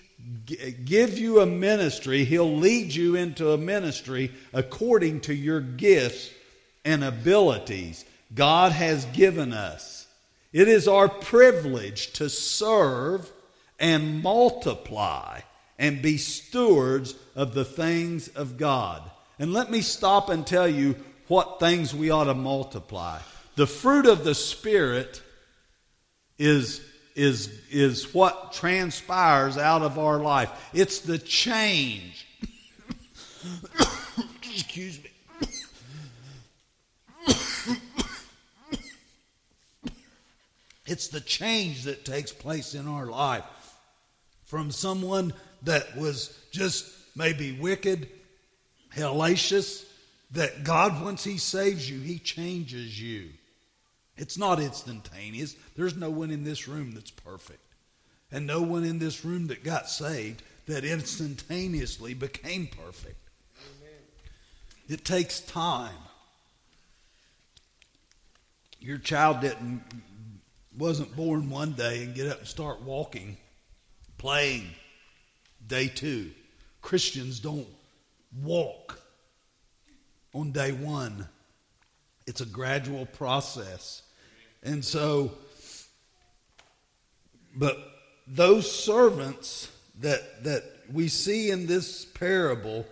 g- 0.44 0.72
give 0.84 1.18
you 1.18 1.40
a 1.40 1.46
ministry, 1.46 2.24
He'll 2.24 2.56
lead 2.56 2.94
you 2.94 3.14
into 3.14 3.52
a 3.52 3.58
ministry 3.58 4.32
according 4.52 5.22
to 5.22 5.34
your 5.34 5.60
gifts 5.60 6.30
and 6.84 7.02
abilities 7.02 8.04
God 8.34 8.72
has 8.72 9.04
given 9.06 9.52
us. 9.52 10.06
It 10.52 10.68
is 10.68 10.86
our 10.88 11.08
privilege 11.08 12.12
to 12.14 12.28
serve 12.28 13.30
and 13.78 14.22
multiply 14.22 15.40
and 15.78 16.00
be 16.00 16.16
stewards 16.16 17.14
of 17.34 17.54
the 17.54 17.64
things 17.64 18.28
of 18.28 18.56
God. 18.56 19.02
And 19.38 19.52
let 19.52 19.70
me 19.70 19.80
stop 19.80 20.28
and 20.28 20.46
tell 20.46 20.68
you 20.68 20.94
what 21.26 21.58
things 21.58 21.94
we 21.94 22.10
ought 22.10 22.24
to 22.24 22.34
multiply. 22.34 23.18
The 23.56 23.66
fruit 23.66 24.06
of 24.06 24.24
the 24.24 24.34
Spirit 24.34 25.22
is, 26.38 26.80
is, 27.14 27.60
is 27.70 28.14
what 28.14 28.52
transpires 28.52 29.56
out 29.56 29.82
of 29.82 29.98
our 29.98 30.18
life, 30.18 30.50
it's 30.72 31.00
the 31.00 31.18
change. 31.18 32.26
Excuse 34.42 35.02
me. 35.02 35.10
It's 40.86 41.08
the 41.08 41.20
change 41.20 41.84
that 41.84 42.04
takes 42.04 42.32
place 42.32 42.74
in 42.74 42.86
our 42.86 43.06
life 43.06 43.44
from 44.44 44.70
someone 44.70 45.32
that 45.62 45.96
was 45.96 46.38
just 46.52 46.86
maybe 47.16 47.52
wicked, 47.52 48.08
hellacious, 48.94 49.84
that 50.32 50.64
God, 50.64 51.02
once 51.02 51.24
He 51.24 51.38
saves 51.38 51.88
you, 51.88 52.00
He 52.00 52.18
changes 52.18 53.00
you. 53.00 53.30
It's 54.16 54.38
not 54.38 54.60
instantaneous. 54.60 55.56
There's 55.76 55.96
no 55.96 56.10
one 56.10 56.30
in 56.30 56.44
this 56.44 56.68
room 56.68 56.92
that's 56.92 57.10
perfect. 57.10 57.60
And 58.30 58.46
no 58.46 58.62
one 58.62 58.84
in 58.84 58.98
this 58.98 59.24
room 59.24 59.48
that 59.48 59.64
got 59.64 59.88
saved 59.88 60.42
that 60.66 60.84
instantaneously 60.84 62.14
became 62.14 62.66
perfect. 62.66 63.18
Amen. 63.80 63.98
It 64.88 65.04
takes 65.04 65.40
time. 65.40 65.94
Your 68.80 68.98
child 68.98 69.40
didn't 69.40 69.82
wasn't 70.76 71.14
born 71.14 71.50
one 71.50 71.72
day 71.72 72.02
and 72.02 72.14
get 72.14 72.28
up 72.28 72.38
and 72.40 72.48
start 72.48 72.82
walking, 72.82 73.36
playing. 74.18 74.66
Day 75.66 75.88
two. 75.88 76.30
Christians 76.82 77.40
don't 77.40 77.66
walk 78.42 79.00
on 80.34 80.52
day 80.52 80.72
one. 80.72 81.26
It's 82.26 82.40
a 82.40 82.46
gradual 82.46 83.06
process. 83.06 84.02
And 84.62 84.84
so, 84.84 85.32
but 87.54 87.78
those 88.26 88.70
servants 88.70 89.70
that, 90.00 90.44
that 90.44 90.64
we 90.92 91.08
see 91.08 91.50
in 91.50 91.66
this 91.66 92.04
parable, 92.04 92.84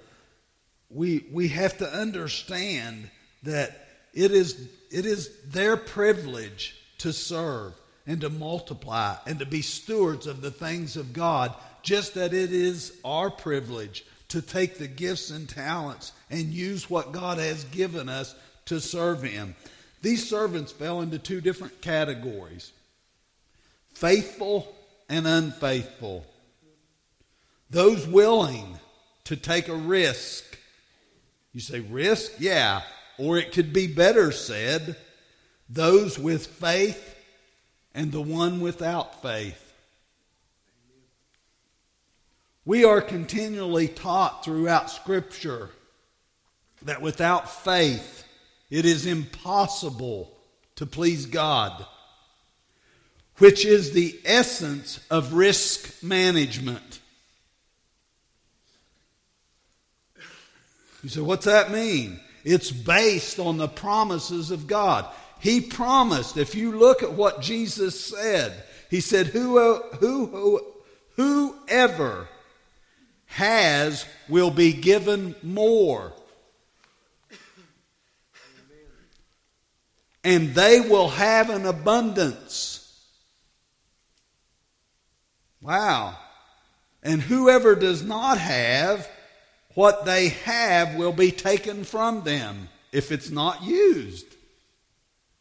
we, 0.88 1.26
we 1.32 1.48
have 1.48 1.76
to 1.78 1.92
understand 1.92 3.10
that 3.42 3.88
it 4.14 4.30
is, 4.30 4.68
it 4.90 5.04
is 5.04 5.30
their 5.46 5.76
privilege 5.76 6.81
to 7.02 7.12
serve 7.12 7.74
and 8.06 8.20
to 8.20 8.30
multiply 8.30 9.16
and 9.26 9.38
to 9.38 9.46
be 9.46 9.62
stewards 9.62 10.26
of 10.26 10.40
the 10.40 10.50
things 10.50 10.96
of 10.96 11.12
God, 11.12 11.54
just 11.82 12.14
that 12.14 12.32
it 12.32 12.52
is 12.52 12.96
our 13.04 13.30
privilege 13.30 14.04
to 14.28 14.40
take 14.40 14.78
the 14.78 14.88
gifts 14.88 15.30
and 15.30 15.48
talents 15.48 16.12
and 16.30 16.46
use 16.46 16.88
what 16.88 17.12
God 17.12 17.38
has 17.38 17.64
given 17.64 18.08
us 18.08 18.34
to 18.66 18.80
serve 18.80 19.22
Him. 19.22 19.54
These 20.00 20.28
servants 20.28 20.72
fell 20.72 21.00
into 21.00 21.18
two 21.18 21.40
different 21.40 21.80
categories 21.80 22.72
faithful 23.94 24.74
and 25.08 25.26
unfaithful. 25.26 26.24
Those 27.70 28.06
willing 28.06 28.78
to 29.24 29.36
take 29.36 29.68
a 29.68 29.74
risk. 29.74 30.58
You 31.52 31.60
say, 31.60 31.80
risk? 31.80 32.32
Yeah. 32.38 32.82
Or 33.18 33.38
it 33.38 33.52
could 33.52 33.72
be 33.72 33.86
better 33.86 34.32
said, 34.32 34.96
those 35.68 36.18
with 36.18 36.46
faith 36.46 37.16
and 37.94 38.12
the 38.12 38.20
one 38.20 38.60
without 38.60 39.22
faith. 39.22 39.58
We 42.64 42.84
are 42.84 43.00
continually 43.00 43.88
taught 43.88 44.44
throughout 44.44 44.90
Scripture 44.90 45.70
that 46.82 47.02
without 47.02 47.50
faith, 47.50 48.24
it 48.70 48.84
is 48.84 49.04
impossible 49.06 50.32
to 50.76 50.86
please 50.86 51.26
God, 51.26 51.84
which 53.38 53.64
is 53.64 53.92
the 53.92 54.18
essence 54.24 55.00
of 55.10 55.34
risk 55.34 56.02
management. 56.02 57.00
You 61.02 61.08
say, 61.08 61.20
what's 61.20 61.46
that 61.46 61.72
mean? 61.72 62.20
It's 62.44 62.70
based 62.70 63.40
on 63.40 63.56
the 63.56 63.68
promises 63.68 64.50
of 64.50 64.66
God. 64.66 65.06
He 65.42 65.60
promised, 65.60 66.36
if 66.36 66.54
you 66.54 66.78
look 66.78 67.02
at 67.02 67.12
what 67.12 67.42
Jesus 67.42 68.00
said, 68.00 68.54
He 68.88 69.00
said, 69.00 69.26
who, 69.26 69.58
who, 69.98 70.26
who, 70.26 70.72
Whoever 71.16 72.28
has 73.26 74.06
will 74.28 74.50
be 74.50 74.72
given 74.72 75.34
more. 75.42 76.12
And 80.24 80.54
they 80.54 80.80
will 80.80 81.08
have 81.08 81.50
an 81.50 81.66
abundance. 81.66 82.78
Wow. 85.60 86.16
And 87.02 87.20
whoever 87.20 87.74
does 87.74 88.02
not 88.02 88.38
have, 88.38 89.08
what 89.74 90.04
they 90.04 90.28
have 90.28 90.94
will 90.94 91.12
be 91.12 91.32
taken 91.32 91.84
from 91.84 92.22
them 92.22 92.68
if 92.92 93.10
it's 93.10 93.30
not 93.30 93.62
used. 93.62 94.26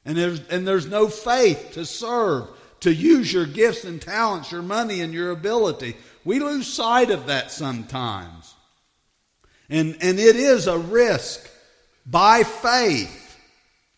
And 0.05 0.17
there's, 0.17 0.47
and 0.47 0.67
there's 0.67 0.87
no 0.87 1.07
faith 1.07 1.71
to 1.73 1.85
serve, 1.85 2.47
to 2.81 2.93
use 2.93 3.31
your 3.31 3.45
gifts 3.45 3.83
and 3.83 4.01
talents, 4.01 4.51
your 4.51 4.63
money 4.63 5.01
and 5.01 5.13
your 5.13 5.31
ability. 5.31 5.95
We 6.23 6.39
lose 6.39 6.71
sight 6.71 7.11
of 7.11 7.27
that 7.27 7.51
sometimes. 7.51 8.55
And, 9.69 9.97
and 10.01 10.19
it 10.19 10.35
is 10.35 10.67
a 10.67 10.77
risk 10.77 11.49
by 12.05 12.43
faith 12.43 13.37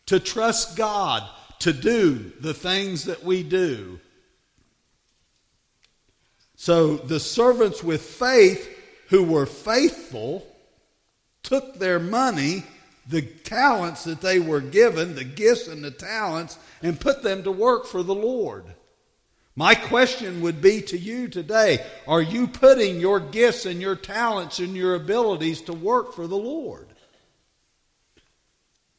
to 0.08 0.20
trust 0.20 0.76
God 0.76 1.28
to 1.60 1.74
do 1.74 2.32
the 2.40 2.54
things 2.54 3.06
that 3.06 3.24
we 3.24 3.42
do. 3.42 4.00
So 6.56 6.98
the 6.98 7.20
servants 7.20 7.84
with 7.84 8.02
faith 8.02 8.70
who 9.10 9.24
were 9.24 9.46
faithful 9.46 10.46
took 11.42 11.76
their 11.76 12.00
money, 12.00 12.64
the 13.08 13.22
talents 13.22 14.06
that 14.06 14.22
they 14.22 14.40
were 14.40 14.62
given, 14.62 15.16
the 15.16 15.24
gifts 15.24 15.68
and 15.68 15.84
the 15.84 15.92
talents, 15.92 16.58
and 16.82 17.00
put 17.00 17.22
them 17.22 17.44
to 17.44 17.52
work 17.52 17.86
for 17.86 18.04
the 18.04 18.16
Lord. 18.16 18.66
My 19.56 19.76
question 19.76 20.42
would 20.42 20.62
be 20.62 20.82
to 20.84 20.98
you 20.98 21.28
today 21.28 21.86
Are 22.08 22.22
you 22.22 22.48
putting 22.48 23.00
your 23.00 23.20
gifts 23.20 23.66
and 23.66 23.82
your 23.82 23.96
talents 23.96 24.60
and 24.60 24.76
your 24.76 24.96
abilities 24.96 25.62
to 25.64 25.74
work 25.74 26.14
for 26.14 26.28
the 26.28 26.38
Lord? 26.38 26.88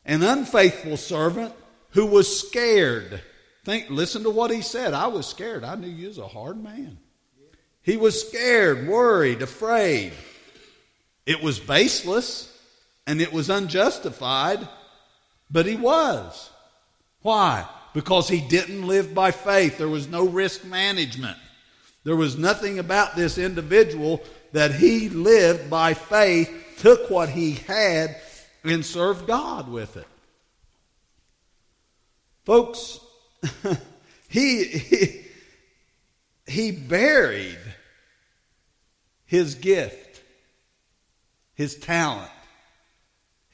An 0.05 0.23
unfaithful 0.23 0.97
servant 0.97 1.55
who 1.91 2.07
was 2.07 2.47
scared. 2.47 3.23
Think, 3.65 3.89
listen 3.89 4.25
to 4.25 4.31
what 4.31 4.51
he 4.51 4.61
said. 4.61 4.93
I 4.93 5.07
was 5.07 5.27
scared. 5.27 5.65
I 5.65 5.75
knew 5.77 5.89
you 5.89 6.09
was 6.09 6.19
a 6.19 6.29
hard 6.29 6.63
man. 6.63 6.99
He 7.81 7.97
was 7.97 8.29
scared, 8.29 8.87
worried, 8.87 9.41
afraid. 9.41 10.13
It 11.25 11.43
was 11.43 11.59
baseless 11.59 12.54
and 13.07 13.21
it 13.21 13.33
was 13.33 13.51
unjustified, 13.51 14.67
but 15.51 15.67
he 15.67 15.77
was. 15.77 16.51
Why? 17.23 17.67
because 17.95 18.29
he 18.29 18.41
didn't 18.41 18.87
live 18.87 19.15
by 19.15 19.31
faith. 19.31 19.79
There 19.79 19.89
was 19.89 20.09
no 20.09 20.27
risk 20.29 20.65
management. 20.65 21.39
There 22.03 22.17
was 22.17 22.37
nothing 22.37 22.79
about 22.79 23.17
this 23.17 23.39
individual 23.39 24.23
that 24.53 24.75
he 24.75 25.09
lived 25.09 25.71
by 25.71 25.95
faith, 25.95 26.51
took 26.79 27.09
what 27.09 27.31
he 27.31 27.53
had, 27.53 28.17
and 28.63 28.85
served 28.85 29.27
God 29.27 29.71
with 29.71 29.97
it. 29.97 30.07
Folks, 32.45 32.99
he, 34.29 34.65
he, 34.65 35.25
he 36.47 36.73
buried 36.73 37.59
his 39.25 39.55
gift, 39.55 40.21
his 41.55 41.77
talent, 41.77 42.31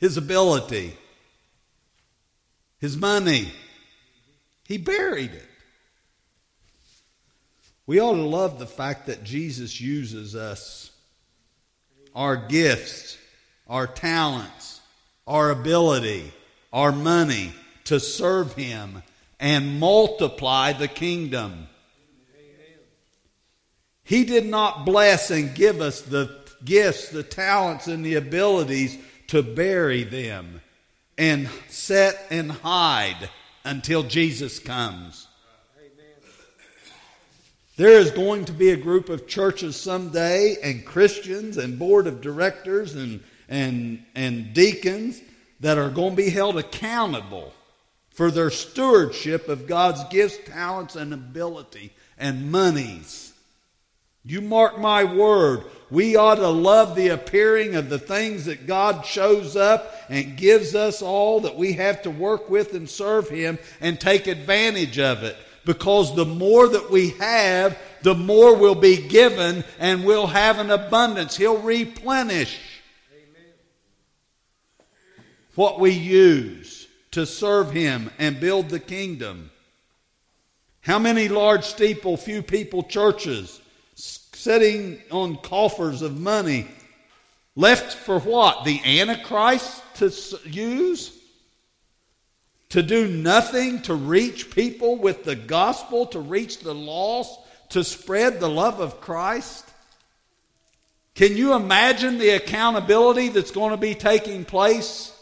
his 0.01 0.17
ability, 0.17 0.97
his 2.81 2.97
money 2.97 3.53
he 4.71 4.79
buried 4.79 5.33
it. 5.33 5.49
We 7.89 7.99
ought 7.99 8.15
to 8.15 8.23
love 8.23 8.61
the 8.61 8.69
fact 8.69 9.07
that 9.07 9.25
Jesus 9.25 9.81
uses 9.81 10.37
us, 10.37 10.93
our 12.15 12.37
gifts, 12.37 13.19
our 13.67 13.89
talents, 13.89 14.81
our 15.27 15.51
ability, 15.51 16.33
our 16.73 16.93
money 16.93 17.53
to 17.87 17.99
serve 17.99 18.55
Him 18.55 19.03
and 19.41 19.81
multiply 19.81 20.73
the 20.73 20.87
kingdom. 20.87 21.67
He 24.05 24.23
did 24.23 24.47
not 24.47 24.87
bless 24.87 25.33
and 25.33 25.53
give 25.53 25.81
us 25.81 26.01
the 26.01 26.39
gifts, 26.65 27.09
the 27.09 27.25
talents, 27.25 27.89
and 27.89 28.07
the 28.07 28.15
abilities 28.15 28.97
to 29.31 29.45
bury 29.45 30.03
them 30.03 30.61
and 31.17 31.49
set 31.69 32.27
and 32.31 32.51
hide 32.51 33.31
until 33.65 34.03
Jesus 34.03 34.59
comes. 34.59 35.29
There 37.77 37.99
is 37.99 38.11
going 38.11 38.47
to 38.47 38.53
be 38.53 38.71
a 38.71 38.77
group 38.77 39.09
of 39.09 39.29
churches 39.29 39.77
someday, 39.77 40.57
and 40.65 40.85
Christians, 40.85 41.59
and 41.59 41.79
board 41.79 42.09
of 42.09 42.21
directors, 42.21 42.97
and, 42.97 43.23
and, 43.49 44.05
and 44.17 44.53
deacons 44.53 45.23
that 45.61 45.79
are 45.79 45.91
going 45.91 46.11
to 46.11 46.23
be 46.23 46.31
held 46.31 46.59
accountable 46.59 47.53
for 48.11 48.33
their 48.33 48.51
stewardship 48.51 49.49
of 49.49 49.69
God's 49.69 50.03
gifts, 50.11 50.39
talents, 50.45 50.97
and 50.97 51.15
ability 51.15 51.93
and 52.19 52.51
monies. 52.51 53.30
You 54.25 54.43
mark 54.43 54.79
my 54.79 55.05
word, 55.05 55.65
we 55.91 56.15
ought 56.15 56.37
to 56.37 56.49
love 56.49 56.95
the 56.95 57.09
appearing 57.09 57.75
of 57.75 57.89
the 57.89 57.99
things 57.99 58.45
that 58.45 58.67
God 58.67 59.07
shows 59.07 59.57
up 59.57 59.95
and 60.09 60.37
gives 60.37 60.75
us 60.75 61.01
all 61.03 61.41
that 61.41 61.57
we 61.57 61.73
have 61.75 62.03
to 62.03 62.11
work 62.11 62.51
with 62.51 62.75
and 62.75 62.89
serve 62.89 63.29
Him 63.29 63.59
and 63.81 63.99
take 63.99 64.27
advantage 64.27 64.99
of 64.99 65.23
it. 65.23 65.37
Because 65.65 66.15
the 66.15 66.27
more 66.27 66.69
that 66.69 66.91
we 66.91 67.11
have, 67.11 67.79
the 68.03 68.15
more 68.15 68.57
will 68.57 68.75
be 68.75 69.09
given 69.09 69.65
and 69.79 70.05
we'll 70.05 70.27
have 70.27 70.59
an 70.59 70.71
abundance. 70.71 71.37
He'll 71.37 71.59
replenish 71.59 72.59
Amen. 73.13 73.53
what 75.55 75.81
we 75.81 75.91
use 75.91 76.89
to 77.13 77.27
serve 77.27 77.73
Him 77.73 78.11
and 78.19 78.39
build 78.39 78.69
the 78.69 78.81
kingdom. 78.81 79.51
How 80.83 80.99
many 80.99 81.29
large 81.29 81.65
steeple, 81.65 82.17
few 82.17 82.43
people 82.43 82.83
churches 82.83 83.60
sitting 84.41 85.01
on 85.11 85.37
coffers 85.37 86.03
of 86.03 86.19
money 86.19 86.67
left 87.57 87.95
for 87.95 88.19
what? 88.21 88.65
The 88.65 88.81
Antichrist 89.01 89.83
to 89.97 90.13
use? 90.49 91.17
To 92.71 92.83
do 92.83 93.09
nothing 93.09 93.83
to 93.83 93.95
reach 93.95 94.51
people 94.51 94.97
with 94.97 95.25
the 95.25 95.37
gospel, 95.37 96.07
to 96.07 96.21
reach 96.21 96.59
the 96.59 96.75
lost, 96.75 97.39
to 97.71 97.83
spread 97.83 98.41
the 98.41 98.49
love 98.49 98.81
of 98.81 99.01
Christ? 99.01 99.69
Can 101.15 101.37
you 101.37 101.55
imagine 101.55 102.19
the 102.19 102.31
accountability 102.31 103.29
that's 103.29 103.51
going 103.51 103.73
to 103.73 103.77
be 103.77 103.95
taking 103.95 104.45
place? 104.45 105.17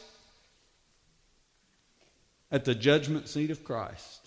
at 2.50 2.64
the 2.64 2.74
judgment 2.74 3.28
seat 3.28 3.50
of 3.50 3.64
Christ. 3.64 4.17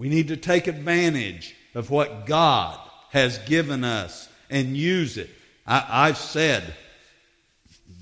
We 0.00 0.08
need 0.08 0.28
to 0.28 0.38
take 0.38 0.66
advantage 0.66 1.54
of 1.74 1.90
what 1.90 2.24
God 2.24 2.80
has 3.10 3.36
given 3.40 3.84
us 3.84 4.30
and 4.48 4.74
use 4.74 5.18
it. 5.18 5.28
I, 5.66 6.06
have 6.06 6.16
said, 6.16 6.72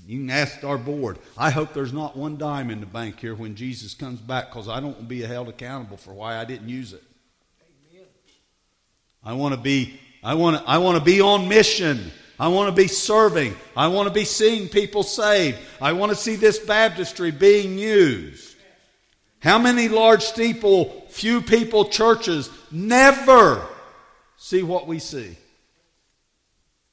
you 0.07 0.19
can 0.19 0.29
ask 0.29 0.63
our 0.63 0.77
board, 0.77 1.19
I 1.37 1.49
hope 1.49 1.73
there's 1.73 1.91
not 1.91 2.15
one 2.15 2.37
dime 2.37 2.69
in 2.69 2.79
the 2.79 2.85
bank 2.85 3.19
here 3.19 3.35
when 3.35 3.53
Jesus 3.55 3.95
comes 3.95 4.21
back 4.21 4.49
because 4.49 4.69
I 4.69 4.75
don't 4.75 4.93
want 4.93 4.99
to 4.99 5.03
be 5.03 5.23
held 5.23 5.49
accountable 5.49 5.97
for 5.97 6.13
why 6.13 6.37
I 6.37 6.45
didn't 6.45 6.69
use 6.69 6.93
it. 6.93 7.03
Amen. 7.91 8.07
I 9.21 9.33
want 9.33 9.55
to 9.55 9.59
be 9.59 9.99
I 10.23 10.35
want 10.35 10.55
to, 10.55 10.69
I 10.69 10.77
want 10.77 10.97
to 10.97 11.03
be 11.03 11.19
on 11.19 11.49
mission. 11.49 12.11
I 12.39 12.47
want 12.47 12.73
to 12.73 12.81
be 12.81 12.87
serving. 12.87 13.55
I 13.75 13.87
want 13.87 14.07
to 14.07 14.13
be 14.13 14.23
seeing 14.23 14.69
people 14.69 15.03
saved. 15.03 15.59
I 15.81 15.91
want 15.91 16.13
to 16.13 16.15
see 16.15 16.37
this 16.37 16.59
baptistry 16.59 17.31
being 17.31 17.77
used. 17.77 18.48
How 19.41 19.57
many 19.57 19.87
large 19.87 20.23
steeple, 20.23 21.05
few 21.09 21.41
people 21.41 21.85
churches 21.85 22.49
never 22.71 23.65
see 24.37 24.63
what 24.63 24.87
we 24.87 24.99
see? 24.99 25.37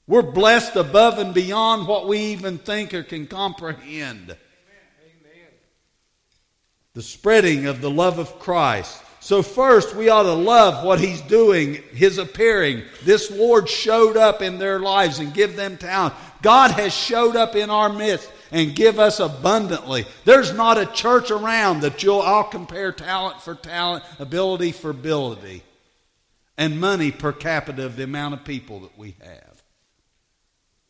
We're 0.06 0.22
blessed 0.22 0.76
above 0.76 1.18
and 1.18 1.34
beyond 1.34 1.88
what 1.88 2.06
we 2.06 2.18
even 2.18 2.58
think 2.58 2.94
or 2.94 3.02
can 3.02 3.26
comprehend. 3.26 4.30
Amen. 4.30 4.36
The 6.94 7.02
spreading 7.02 7.66
of 7.66 7.80
the 7.80 7.90
love 7.90 8.18
of 8.18 8.38
Christ 8.38 9.02
so, 9.26 9.42
first, 9.42 9.96
we 9.96 10.08
ought 10.08 10.22
to 10.22 10.34
love 10.34 10.84
what 10.84 11.00
He's 11.00 11.20
doing, 11.20 11.82
His 11.90 12.18
appearing. 12.18 12.82
This 13.02 13.28
Lord 13.28 13.68
showed 13.68 14.16
up 14.16 14.40
in 14.40 14.58
their 14.58 14.78
lives 14.78 15.18
and 15.18 15.34
give 15.34 15.56
them 15.56 15.78
talent. 15.78 16.14
God 16.42 16.70
has 16.70 16.94
showed 16.94 17.34
up 17.34 17.56
in 17.56 17.68
our 17.68 17.88
midst 17.88 18.30
and 18.50 18.74
give 18.74 18.98
us 18.98 19.20
abundantly. 19.20 20.06
There's 20.24 20.52
not 20.52 20.78
a 20.78 20.86
church 20.86 21.30
around 21.30 21.80
that 21.80 22.02
you'll 22.02 22.20
all 22.20 22.44
compare 22.44 22.92
talent 22.92 23.40
for 23.40 23.54
talent, 23.54 24.04
ability 24.18 24.72
for 24.72 24.90
ability, 24.90 25.62
and 26.56 26.80
money 26.80 27.10
per 27.10 27.32
capita 27.32 27.84
of 27.84 27.96
the 27.96 28.04
amount 28.04 28.34
of 28.34 28.44
people 28.44 28.80
that 28.80 28.96
we 28.98 29.16
have. 29.20 29.62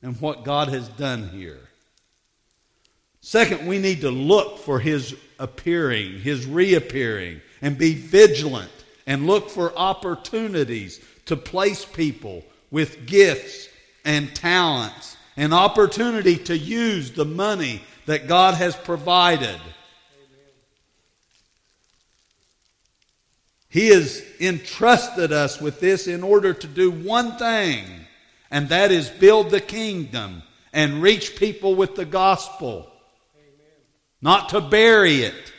And 0.03 0.21
what 0.21 0.45
God 0.45 0.69
has 0.69 0.89
done 0.89 1.31
here. 1.31 1.61
Second, 3.21 3.67
we 3.67 3.79
need 3.79 4.03
to 4.03 4.11
look 4.11 4.59
for 4.59 4.79
His 4.79 5.17
appearing, 5.39 6.21
His 6.21 6.47
reappearing 6.47 7.41
and 7.61 7.77
be 7.77 7.95
vigilant 7.95 8.71
and 9.07 9.27
look 9.27 9.51
for 9.51 9.77
opportunities 9.77 11.01
to 11.25 11.37
place 11.37 11.85
people 11.85 12.45
with 12.71 13.07
gifts 13.07 13.69
and 14.05 14.35
talents, 14.35 15.16
an 15.37 15.53
opportunity 15.53 16.37
to 16.37 16.57
use 16.57 17.13
the 17.13 17.25
money 17.25 17.83
that 18.07 18.27
God 18.27 18.55
has 18.55 18.75
provided. 18.75 19.61
He 23.69 23.89
has 23.89 24.23
entrusted 24.41 25.33
us 25.33 25.61
with 25.61 25.81
this 25.81 26.07
in 26.07 26.23
order 26.23 26.55
to 26.55 26.67
do 26.67 26.91
one 26.91 27.37
thing, 27.37 27.85
and 28.51 28.71
that 28.71 28.91
is 28.91 29.11
build 29.11 29.51
the 29.51 29.61
kingdom 29.61 30.43
and 30.73 31.03
reach 31.03 31.37
people 31.37 31.75
with 31.75 31.95
the 31.95 32.07
gospel. 32.07 32.91
Amen. 33.37 33.77
Not 34.23 34.49
to 34.51 34.63
bury 34.63 35.23
it, 35.23 35.53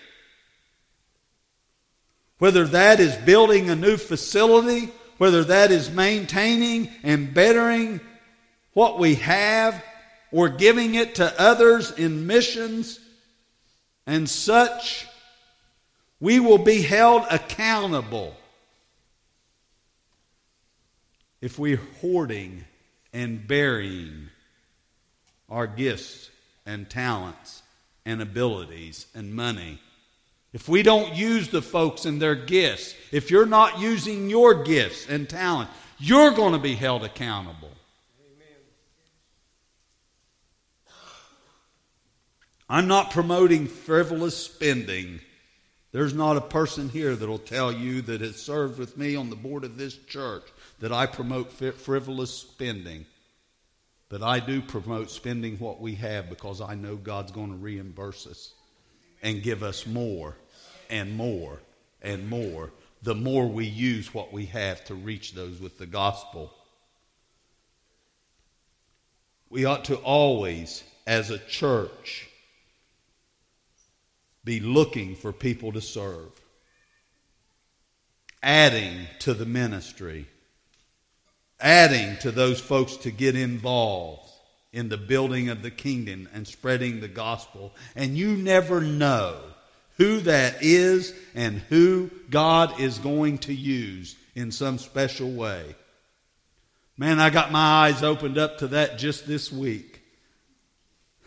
whether 2.39 2.65
that 2.65 2.99
is 2.99 3.15
building 3.17 3.69
a 3.69 3.75
new 3.75 3.97
facility, 3.97 4.91
whether 5.17 5.43
that 5.43 5.69
is 5.69 5.91
maintaining 5.91 6.89
and 7.03 7.33
bettering 7.33 7.99
what 8.77 8.99
we 8.99 9.15
have, 9.15 9.83
we're 10.31 10.55
giving 10.55 10.93
it 10.93 11.15
to 11.15 11.41
others 11.41 11.89
in 11.89 12.27
missions 12.27 12.99
and 14.05 14.29
such, 14.29 15.07
we 16.19 16.39
will 16.39 16.59
be 16.59 16.83
held 16.83 17.23
accountable 17.31 18.35
if 21.41 21.57
we're 21.57 21.81
hoarding 22.01 22.65
and 23.13 23.47
burying 23.47 24.29
our 25.49 25.65
gifts 25.65 26.29
and 26.63 26.87
talents 26.87 27.63
and 28.05 28.21
abilities 28.21 29.07
and 29.15 29.33
money 29.33 29.79
if 30.53 30.69
we 30.69 30.83
don't 30.83 31.15
use 31.15 31.49
the 31.49 31.63
folks 31.63 32.05
and 32.05 32.21
their 32.21 32.35
gifts, 32.35 32.95
if 33.11 33.29
you're 33.29 33.45
not 33.45 33.79
using 33.79 34.29
your 34.29 34.63
gifts 34.63 35.07
and 35.07 35.27
talent, 35.27 35.69
you're 35.99 36.31
going 36.31 36.53
to 36.53 36.59
be 36.59 36.73
held 36.73 37.03
accountable. 37.03 37.76
I'm 42.69 42.87
not 42.87 43.11
promoting 43.11 43.67
frivolous 43.67 44.35
spending. 44.35 45.21
There's 45.91 46.13
not 46.13 46.37
a 46.37 46.41
person 46.41 46.89
here 46.89 47.15
that'll 47.15 47.39
tell 47.39 47.71
you 47.71 48.01
that 48.03 48.21
has 48.21 48.35
served 48.41 48.77
with 48.77 48.97
me 48.97 49.15
on 49.15 49.29
the 49.29 49.35
board 49.35 49.63
of 49.63 49.77
this 49.77 49.95
church 49.95 50.43
that 50.79 50.91
I 50.91 51.05
promote 51.05 51.51
frivolous 51.51 52.33
spending. 52.33 53.05
But 54.09 54.21
I 54.21 54.39
do 54.39 54.61
promote 54.61 55.09
spending 55.11 55.57
what 55.57 55.79
we 55.79 55.95
have 55.95 56.29
because 56.29 56.61
I 56.61 56.75
know 56.75 56.95
God's 56.95 57.31
going 57.31 57.51
to 57.51 57.57
reimburse 57.57 58.27
us 58.27 58.53
and 59.21 59.43
give 59.43 59.63
us 59.63 59.87
more 59.87 60.35
and 60.89 61.15
more 61.15 61.59
and 62.01 62.29
more 62.29 62.71
the 63.01 63.15
more 63.15 63.47
we 63.47 63.65
use 63.65 64.13
what 64.13 64.33
we 64.33 64.45
have 64.47 64.83
to 64.85 64.95
reach 64.95 65.33
those 65.33 65.59
with 65.59 65.77
the 65.77 65.85
gospel. 65.85 66.53
We 69.49 69.65
ought 69.65 69.85
to 69.85 69.95
always, 69.97 70.83
as 71.05 71.29
a 71.29 71.37
church, 71.37 72.27
be 74.47 74.59
looking 74.61 75.13
for 75.13 75.33
people 75.33 75.73
to 75.73 75.81
serve, 75.81 76.31
adding 78.41 79.05
to 79.19 79.33
the 79.33 79.45
ministry, 79.45 80.25
adding 81.59 82.17
to 82.19 82.31
those 82.31 82.61
folks 82.61 82.95
to 82.95 83.11
get 83.11 83.35
involved 83.35 84.31
in 84.71 84.87
the 84.87 84.97
building 84.97 85.49
of 85.49 85.61
the 85.61 85.69
kingdom 85.69 86.29
and 86.33 86.47
spreading 86.47 87.01
the 87.01 87.09
gospel. 87.09 87.73
And 87.93 88.17
you 88.17 88.37
never 88.37 88.79
know 88.79 89.37
who 89.97 90.21
that 90.21 90.59
is 90.61 91.13
and 91.35 91.59
who 91.67 92.09
God 92.29 92.79
is 92.79 92.99
going 92.99 93.39
to 93.39 93.53
use 93.53 94.15
in 94.33 94.53
some 94.53 94.77
special 94.77 95.29
way. 95.29 95.75
Man, 96.97 97.19
I 97.19 97.31
got 97.31 97.51
my 97.51 97.87
eyes 97.87 98.01
opened 98.01 98.37
up 98.37 98.59
to 98.59 98.67
that 98.69 98.97
just 98.97 99.27
this 99.27 99.51
week. 99.51 100.01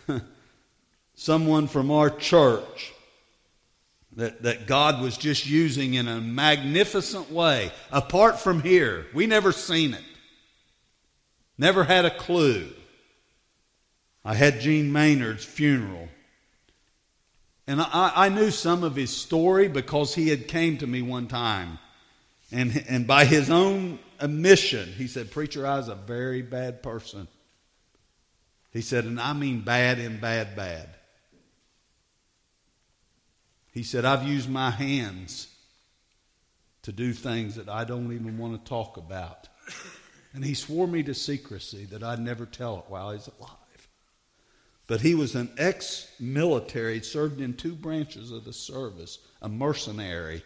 Someone 1.15 1.67
from 1.67 1.91
our 1.91 2.09
church 2.09 2.95
that, 4.17 4.43
that 4.43 4.67
God 4.67 5.01
was 5.01 5.17
just 5.17 5.47
using 5.47 5.95
in 5.95 6.09
a 6.09 6.21
magnificent 6.21 7.31
way. 7.31 7.71
Apart 7.93 8.41
from 8.41 8.63
here, 8.63 9.07
we 9.15 9.27
never 9.27 9.53
seen 9.53 9.95
it. 9.95 10.03
Never 11.57 11.85
had 11.85 12.05
a 12.05 12.11
clue. 12.11 12.69
I 14.25 14.35
had 14.35 14.61
Gene 14.61 14.93
Maynard's 14.93 15.45
funeral. 15.45 16.09
And 17.67 17.81
I, 17.81 18.13
I, 18.17 18.29
knew 18.31 18.51
some 18.51 18.83
of 18.83 18.97
his 18.97 19.17
story 19.17 19.69
because 19.69 20.15
he 20.15 20.29
had 20.29 20.49
came 20.49 20.79
to 20.79 20.87
me 20.87 21.03
one 21.03 21.29
time. 21.29 21.79
And, 22.51 22.85
and 22.89 23.07
by 23.07 23.25
his 23.25 23.49
own 23.49 24.01
admission, 24.19 24.89
he 24.89 25.07
said, 25.07 25.31
Preacher, 25.31 25.67
I 25.67 25.77
was 25.77 25.89
a 25.89 25.95
very 25.95 26.43
bad 26.43 26.83
person. 26.83 27.29
He 28.73 28.81
said, 28.81 29.05
and 29.05 29.21
I 29.21 29.33
mean 29.35 29.61
bad 29.61 29.99
and 29.99 30.21
bad, 30.21 30.57
bad. 30.57 30.89
He 33.73 33.83
said, 33.83 34.05
I've 34.05 34.27
used 34.27 34.51
my 34.51 34.71
hands 34.71 35.49
to 36.83 36.93
do 36.93 37.13
things 37.13 37.57
that 37.57 37.69
I 37.69 37.85
don't 37.85 38.13
even 38.13 38.39
want 38.39 38.63
to 38.63 38.69
talk 38.69 38.97
about. 38.97 39.49
And 40.33 40.45
he 40.45 40.55
swore 40.55 40.87
me 40.87 41.03
to 41.05 41.15
secrecy 41.15 41.87
that 41.87 42.03
I'd 42.03 42.21
never 42.21 42.47
tell 42.47 42.79
it 42.79 42.85
while 42.89 43.13
he's 43.13 43.29
alive. 43.39 43.89
But 44.87 45.01
he 45.01 45.15
was 45.15 45.37
an 45.37 45.51
ex 45.57 46.09
military, 46.19 47.01
served 47.01 47.41
in 47.41 47.55
two 47.55 47.75
branches 47.75 48.33
of 48.33 48.45
the 48.45 48.53
service, 48.53 49.19
a 49.41 49.49
mercenary. 49.49 50.43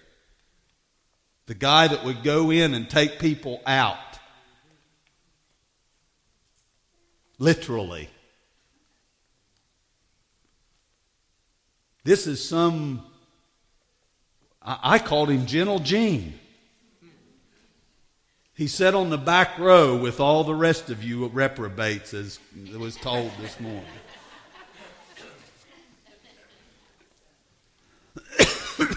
The 1.47 1.55
guy 1.55 1.89
that 1.89 2.05
would 2.05 2.23
go 2.23 2.51
in 2.51 2.75
and 2.75 2.89
take 2.89 3.19
people 3.19 3.63
out. 3.67 3.97
Literally. 7.39 8.09
This 12.05 12.27
is 12.27 12.47
some, 12.47 13.05
I, 14.65 14.99
called 14.99 15.29
him 15.29 15.45
Gentle 15.45 15.79
Gene. 15.79 16.39
He 18.55 18.67
sat 18.67 18.95
on 18.95 19.11
the 19.11 19.19
back 19.19 19.59
row 19.59 19.95
with 19.97 20.21
all 20.21 20.45
the 20.45 20.55
rest 20.55 20.89
of 20.89 21.05
you 21.05 21.27
reprobates, 21.27 22.15
as 22.15 22.39
was 22.75 22.97
told 22.97 23.31
this 23.41 23.61
morning. 23.61 23.85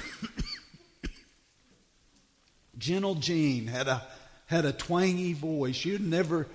Gentle 2.77 3.15
Gene 3.15 3.67
had 3.67 3.89
a 3.89 4.03
had 4.45 4.63
a 4.63 4.71
twangy 4.71 5.33
voice. 5.33 5.83
You'd 5.83 6.05
never 6.05 6.47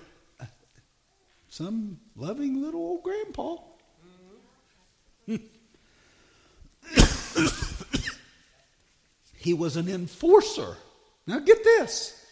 some 1.50 2.00
loving 2.16 2.62
little 2.62 2.80
old 2.80 3.02
grandpa. 3.02 3.56
he 9.42 9.54
was 9.54 9.76
an 9.76 9.88
enforcer. 9.88 10.76
Now 11.26 11.40
get 11.40 11.64
this. 11.64 12.24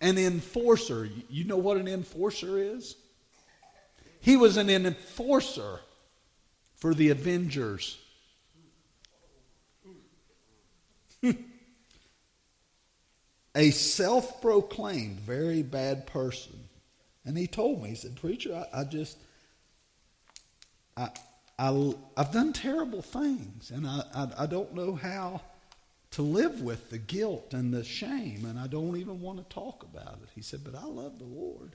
An 0.00 0.18
enforcer. 0.18 1.08
You 1.30 1.44
know 1.44 1.58
what 1.58 1.76
an 1.76 1.86
enforcer 1.86 2.58
is? 2.58 2.96
He 4.20 4.36
was 4.36 4.56
an 4.56 4.68
enforcer 4.68 5.78
for 6.74 6.92
the 6.92 7.10
Avengers. 7.10 7.96
a 13.54 13.70
self 13.70 14.42
proclaimed 14.42 15.20
very 15.20 15.62
bad 15.62 16.08
person. 16.08 16.58
And 17.24 17.38
he 17.38 17.46
told 17.46 17.80
me, 17.80 17.90
he 17.90 17.94
said, 17.94 18.16
Preacher, 18.16 18.66
I, 18.72 18.80
I 18.80 18.84
just, 18.84 19.18
I, 20.96 21.10
I, 21.60 21.94
I've 22.16 22.32
done 22.32 22.52
terrible 22.52 23.02
things, 23.02 23.70
and 23.70 23.86
I, 23.86 24.02
I, 24.12 24.28
I 24.40 24.46
don't 24.46 24.74
know 24.74 24.96
how 24.96 25.40
to 26.14 26.22
live 26.22 26.62
with 26.62 26.90
the 26.90 26.98
guilt 26.98 27.52
and 27.54 27.74
the 27.74 27.82
shame, 27.82 28.44
and 28.44 28.56
I 28.56 28.68
don't 28.68 28.96
even 28.96 29.20
want 29.20 29.38
to 29.38 29.52
talk 29.52 29.82
about 29.82 30.20
it. 30.22 30.28
He 30.32 30.42
said, 30.42 30.60
But 30.62 30.76
I 30.76 30.84
love 30.84 31.18
the 31.18 31.24
Lord. 31.24 31.74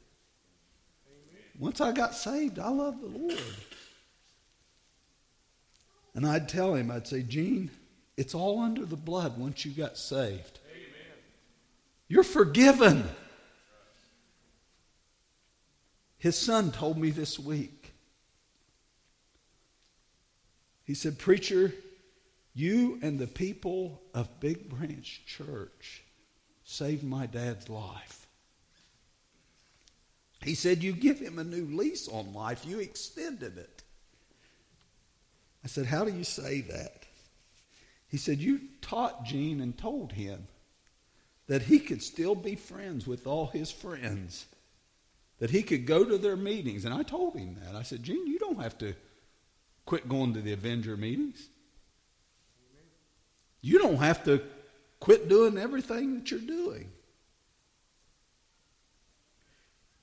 Amen. 1.10 1.44
Once 1.60 1.82
I 1.82 1.92
got 1.92 2.16
saved, 2.16 2.58
I 2.58 2.70
love 2.70 3.02
the 3.02 3.08
Lord. 3.08 3.38
And 6.16 6.26
I'd 6.26 6.48
tell 6.48 6.74
him, 6.74 6.90
I'd 6.90 7.06
say, 7.06 7.22
Gene, 7.22 7.70
it's 8.16 8.34
all 8.34 8.62
under 8.62 8.86
the 8.86 8.96
blood 8.96 9.38
once 9.38 9.66
you 9.66 9.72
got 9.72 9.98
saved. 9.98 10.60
Amen. 10.72 11.18
You're 12.08 12.24
forgiven. 12.24 13.04
His 16.18 16.38
son 16.38 16.72
told 16.72 16.98
me 16.98 17.10
this 17.12 17.38
week. 17.38 17.92
He 20.86 20.94
said, 20.94 21.20
Preacher, 21.20 21.74
you 22.54 23.00
and 23.02 23.20
the 23.20 23.28
people 23.28 24.02
of 24.14 24.40
Big 24.40 24.70
Branch 24.70 25.22
Church 25.26 26.04
saved 26.64 27.04
my 27.04 27.26
dad's 27.26 27.70
life. 27.70 28.28
He 30.44 30.56
said, 30.56 30.84
You 30.84 30.94
give 30.94 31.20
him 31.20 31.40
a 31.40 31.44
new 31.44 31.66
lease 31.66 32.08
on 32.08 32.34
life, 32.34 32.66
you 32.66 32.80
extended 32.80 33.58
it. 33.58 33.84
I 35.64 35.68
said, 35.68 35.86
How 35.86 36.06
do 36.06 36.12
you 36.12 36.24
say 36.24 36.62
that? 36.62 37.06
He 38.08 38.18
said, 38.18 38.40
You 38.40 38.62
taught 38.82 39.26
Gene 39.26 39.62
and 39.62 39.78
told 39.78 40.14
him 40.14 40.48
that 41.48 41.64
he 41.64 41.80
could 41.80 42.04
still 42.04 42.36
be 42.36 42.56
friends 42.56 43.08
with 43.08 43.28
all 43.28 43.48
his 43.48 43.72
friends 43.72 44.46
that 45.40 45.50
he 45.50 45.64
could 45.64 45.86
go 45.86 46.04
to 46.04 46.18
their 46.18 46.36
meetings. 46.36 46.86
And 46.86 46.94
I 46.94 47.04
told 47.04 47.36
him 47.36 47.58
that. 47.64 47.76
I 47.76 47.84
said, 47.84 48.04
Gene, 48.04 48.28
you 48.28 48.40
don't 48.40 48.62
have 48.62 48.78
to 48.80 48.94
quit 49.86 50.08
going 50.08 50.34
to 50.34 50.42
the 50.42 50.54
Avenger 50.54 50.96
meetings. 50.96 51.48
You 53.62 53.80
don't 53.80 53.98
have 53.98 54.24
to 54.26 54.42
quit 55.00 55.30
doing 55.30 55.58
everything 55.58 56.16
that 56.16 56.32
you're 56.32 56.40
doing. 56.40 56.92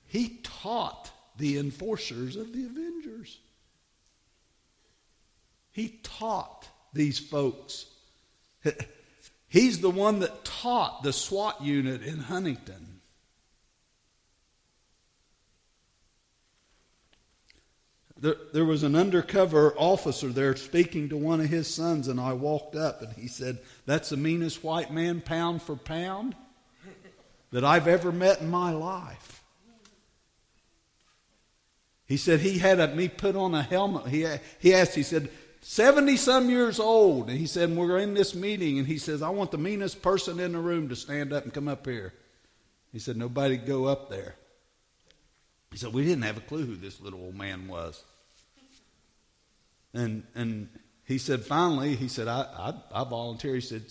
He 0.05 0.39
taught 0.43 1.11
the 1.37 1.57
enforcers 1.57 2.35
of 2.35 2.53
the 2.53 2.65
Avengers. 2.65 3.39
He 5.71 5.99
taught 6.01 6.67
these 6.93 7.19
folks. 7.19 7.85
He's 9.47 9.79
the 9.79 9.89
one 9.89 10.19
that 10.19 10.43
taught 10.43 11.03
the 11.03 11.13
SWAT 11.13 11.61
unit 11.61 12.01
in 12.01 12.19
Huntington. 12.19 12.86
There, 18.19 18.35
there 18.53 18.65
was 18.65 18.83
an 18.83 18.95
undercover 18.95 19.73
officer 19.77 20.29
there 20.29 20.55
speaking 20.55 21.09
to 21.09 21.17
one 21.17 21.39
of 21.39 21.47
his 21.47 21.73
sons, 21.73 22.07
and 22.07 22.19
I 22.19 22.33
walked 22.33 22.75
up 22.75 23.01
and 23.01 23.13
he 23.13 23.27
said, 23.27 23.59
That's 23.85 24.09
the 24.09 24.17
meanest 24.17 24.63
white 24.63 24.91
man, 24.91 25.21
pound 25.21 25.61
for 25.61 25.75
pound, 25.75 26.35
that 27.51 27.63
I've 27.63 27.87
ever 27.87 28.11
met 28.11 28.41
in 28.41 28.49
my 28.49 28.71
life. 28.71 29.43
He 32.07 32.17
said 32.17 32.39
he 32.39 32.57
had 32.57 32.79
a, 32.79 32.95
me 32.95 33.09
put 33.09 33.35
on 33.35 33.53
a 33.53 33.61
helmet. 33.61 34.07
He, 34.07 34.25
he 34.59 34.73
asked, 34.73 34.95
he 34.95 35.03
said, 35.03 35.29
70 35.61 36.15
some 36.15 36.49
years 36.49 36.79
old. 36.79 37.29
And 37.29 37.37
he 37.37 37.45
said, 37.45 37.75
We're 37.75 37.97
in 37.97 38.13
this 38.13 38.33
meeting. 38.33 38.79
And 38.79 38.87
he 38.87 38.97
says, 38.97 39.21
I 39.21 39.29
want 39.29 39.51
the 39.51 39.57
meanest 39.57 40.01
person 40.01 40.39
in 40.39 40.53
the 40.53 40.59
room 40.59 40.89
to 40.89 40.95
stand 40.95 41.33
up 41.33 41.43
and 41.43 41.53
come 41.53 41.67
up 41.67 41.85
here. 41.85 42.13
He 42.91 42.99
said, 42.99 43.17
Nobody 43.17 43.57
go 43.57 43.85
up 43.85 44.09
there. 44.09 44.35
He 45.71 45.77
said, 45.77 45.93
We 45.93 46.03
didn't 46.03 46.23
have 46.23 46.37
a 46.37 46.41
clue 46.41 46.65
who 46.65 46.75
this 46.75 47.01
little 47.01 47.21
old 47.21 47.35
man 47.35 47.67
was. 47.67 48.03
And, 49.93 50.23
and 50.35 50.69
he 51.05 51.17
said, 51.17 51.43
Finally, 51.43 51.95
he 51.95 52.07
said, 52.07 52.27
I, 52.27 52.41
I, 52.93 53.01
I 53.01 53.03
volunteer. 53.03 53.55
He 53.55 53.61
said, 53.61 53.83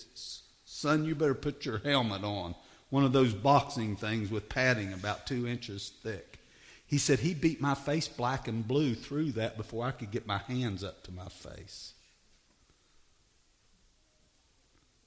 Son, 0.65 1.05
you 1.05 1.15
better 1.15 1.33
put 1.33 1.65
your 1.65 1.79
helmet 1.79 2.23
on. 2.23 2.55
One 2.89 3.03
of 3.03 3.11
those 3.11 3.33
boxing 3.33 3.95
things 3.95 4.31
with 4.31 4.49
padding 4.49 4.93
about 4.93 5.27
two 5.27 5.47
inches 5.47 5.91
thick. 6.03 6.39
He 6.85 6.97
said, 6.97 7.19
He 7.19 7.33
beat 7.33 7.59
my 7.59 7.75
face 7.75 8.07
black 8.07 8.47
and 8.47 8.65
blue 8.65 8.95
through 8.95 9.33
that 9.33 9.57
before 9.57 9.85
I 9.85 9.91
could 9.91 10.11
get 10.11 10.25
my 10.25 10.37
hands 10.37 10.83
up 10.83 11.03
to 11.03 11.11
my 11.11 11.27
face. 11.27 11.93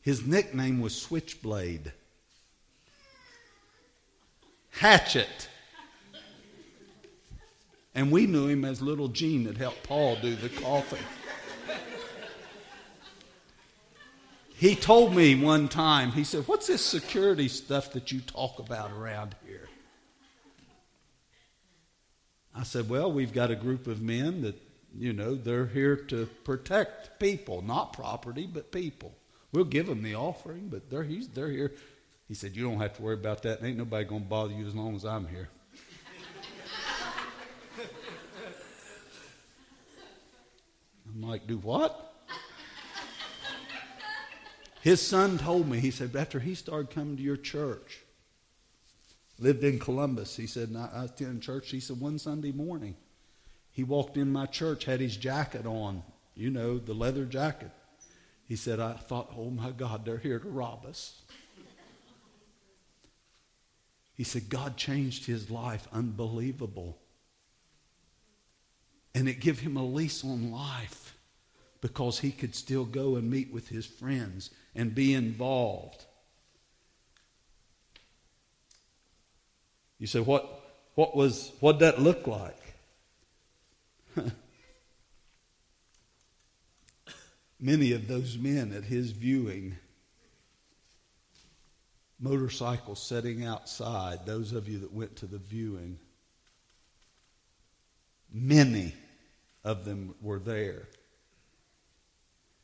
His 0.03 0.27
nickname 0.27 0.81
was 0.81 0.95
Switchblade. 0.95 1.93
Hatchet. 4.71 5.49
And 7.95 8.11
we 8.11 8.27
knew 8.27 8.47
him 8.47 8.65
as 8.65 8.81
little 8.81 9.09
Gene 9.09 9.45
that 9.45 9.57
helped 9.57 9.83
Paul 9.83 10.17
do 10.17 10.35
the 10.37 10.49
coffee. 10.49 11.05
he 14.55 14.77
told 14.77 15.15
me 15.15 15.35
one 15.35 15.69
time, 15.69 16.13
he 16.13 16.23
said, 16.23 16.47
What's 16.47 16.69
this 16.69 16.85
security 16.85 17.49
stuff 17.49 17.93
that 17.93 18.13
you 18.13 18.21
talk 18.21 18.59
about 18.59 18.93
around 18.93 19.35
here? 19.47 19.69
I 22.55 22.63
said, 22.63 22.89
Well, 22.89 23.11
we've 23.13 23.33
got 23.33 23.51
a 23.51 23.57
group 23.57 23.87
of 23.89 24.01
men 24.01 24.43
that, 24.43 24.61
you 24.97 25.13
know, 25.13 25.35
they're 25.35 25.67
here 25.67 25.97
to 25.97 26.27
protect 26.45 27.19
people, 27.19 27.63
not 27.63 27.93
property, 27.93 28.49
but 28.53 28.71
people. 28.71 29.15
We'll 29.53 29.65
give 29.65 29.87
them 29.87 30.03
the 30.03 30.15
offering, 30.15 30.69
but 30.69 30.91
they're, 30.91 31.03
he's, 31.03 31.27
they're 31.29 31.51
here. 31.51 31.73
He 32.29 32.35
said, 32.35 32.55
You 32.55 32.71
don't 32.71 32.79
have 32.79 32.97
to 32.97 33.03
worry 33.03 33.15
about 33.15 33.43
that. 33.43 33.65
Ain't 33.65 33.79
nobody 33.79 34.05
going 34.05 34.23
to 34.23 34.29
bother 34.29 34.55
you 34.55 34.65
as 34.65 34.77
long 34.77 34.95
as 34.95 35.05
I'm 35.05 35.27
here. 35.27 35.49
I'm 41.23 41.29
like, 41.29 41.47
do 41.47 41.59
what? 41.59 42.15
His 44.81 45.07
son 45.07 45.37
told 45.37 45.69
me, 45.69 45.79
he 45.79 45.91
said, 45.91 46.17
after 46.17 46.41
he 46.41 46.55
started 46.55 46.91
coming 46.91 47.19
to 47.19 47.23
your 47.23 47.37
church, 47.37 48.01
lived 49.39 49.63
in 49.63 49.79
Columbus, 49.79 50.37
he 50.37 50.47
said, 50.47 50.75
I 50.75 51.03
was 51.03 51.41
church, 51.41 51.71
he 51.71 51.81
said, 51.81 52.01
one 52.01 52.19
Sunday 52.19 52.53
morning, 52.53 52.97
he 53.71 53.85
walked 53.85 54.17
in 54.17 54.33
my 54.33 54.47
church, 54.47 54.87
had 54.87 55.01
his 55.01 55.17
jacket 55.17 55.67
on, 55.67 56.03
you 56.35 56.49
know, 56.49 56.79
the 56.79 56.95
leather 56.95 57.27
jacket. 57.27 57.71
He 58.49 58.57
said, 58.57 58.81
I 58.81 58.95
thought, 58.95 59.31
oh 59.37 59.51
my 59.51 59.73
God, 59.73 60.07
they're 60.07 60.17
here 60.17 60.39
to 60.39 60.49
rob 60.49 60.87
us. 60.87 61.21
He 64.15 64.25
said, 64.25 64.49
God 64.49 64.79
changed 64.79 65.27
his 65.27 65.51
life, 65.51 65.87
unbelievable. 65.93 67.00
And 69.15 69.29
it 69.29 69.41
gave 69.41 69.61
him 69.61 69.77
a 69.77 69.85
lease 69.85 70.25
on 70.25 70.53
life 70.53 71.17
because 71.81 72.21
he 72.21 72.31
could 72.31 72.55
still 72.55 72.85
go 72.85 73.17
and 73.17 73.31
meet 73.31 73.53
with 73.53 73.69
his 73.69 73.87
friends 73.87 74.51
and 74.75 74.95
be 74.95 75.15
involved. 75.15 76.05
You 79.99 80.07
say, 80.07 80.21
what, 80.21 80.63
what 80.95 81.17
was 81.17 81.53
what 81.61 81.81
that 81.81 82.01
look 82.01 82.27
like? 82.27 82.57
Many 87.61 87.93
of 87.93 88.09
those 88.09 88.39
men 88.39 88.73
at 88.73 88.85
his 88.85 89.11
viewing, 89.11 89.77
motorcycles 92.19 93.03
sitting 93.03 93.45
outside, 93.45 94.25
those 94.25 94.53
of 94.53 94.69
you 94.69 94.79
that 94.79 94.93
went 94.93 95.17
to 95.17 95.27
the 95.27 95.37
viewing, 95.39 95.99
many 98.33 98.95
of 99.65 99.85
them 99.85 100.15
were 100.21 100.39
there. 100.39 100.89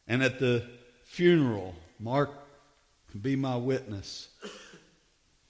And 0.08 0.22
at 0.22 0.38
the 0.38 0.64
funeral, 1.04 1.74
Mark, 1.98 2.30
be 3.20 3.36
my 3.36 3.56
witness, 3.56 4.28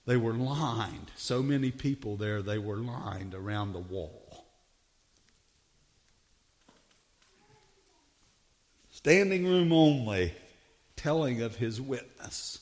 they 0.05 0.17
were 0.17 0.33
lined. 0.33 1.11
So 1.15 1.43
many 1.43 1.71
people 1.71 2.15
there, 2.15 2.41
they 2.41 2.57
were 2.57 2.77
lined 2.77 3.33
around 3.33 3.73
the 3.73 3.79
wall. 3.79 4.45
Standing 8.91 9.45
room 9.45 9.71
only, 9.71 10.33
telling 10.95 11.41
of 11.41 11.57
his 11.57 11.79
witness 11.79 12.59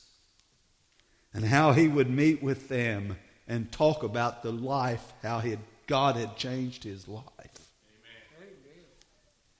and 1.32 1.44
how 1.44 1.72
he 1.72 1.88
would 1.88 2.10
meet 2.10 2.42
with 2.42 2.68
them 2.68 3.16
and 3.48 3.70
talk 3.70 4.02
about 4.02 4.42
the 4.42 4.52
life, 4.52 5.12
how 5.22 5.38
had, 5.38 5.58
God 5.86 6.16
had 6.16 6.36
changed 6.36 6.84
his 6.84 7.06
life. 7.06 7.24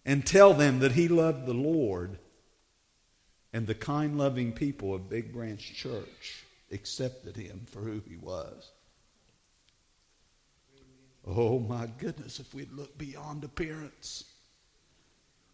And 0.06 0.24
tell 0.24 0.54
them 0.54 0.78
that 0.78 0.92
he 0.92 1.08
loved 1.08 1.44
the 1.44 1.52
Lord 1.52 2.18
And 3.52 3.66
the 3.66 3.74
kind, 3.74 4.18
loving 4.18 4.52
people 4.52 4.94
of 4.94 5.08
Big 5.08 5.32
Branch 5.32 5.74
Church 5.74 6.44
accepted 6.70 7.36
him 7.36 7.62
for 7.64 7.80
who 7.80 8.02
he 8.06 8.18
was. 8.18 8.70
Oh 11.26 11.58
my 11.58 11.86
goodness, 11.98 12.38
if 12.38 12.52
we'd 12.52 12.72
look 12.72 12.98
beyond 12.98 13.44
appearance 13.44 14.24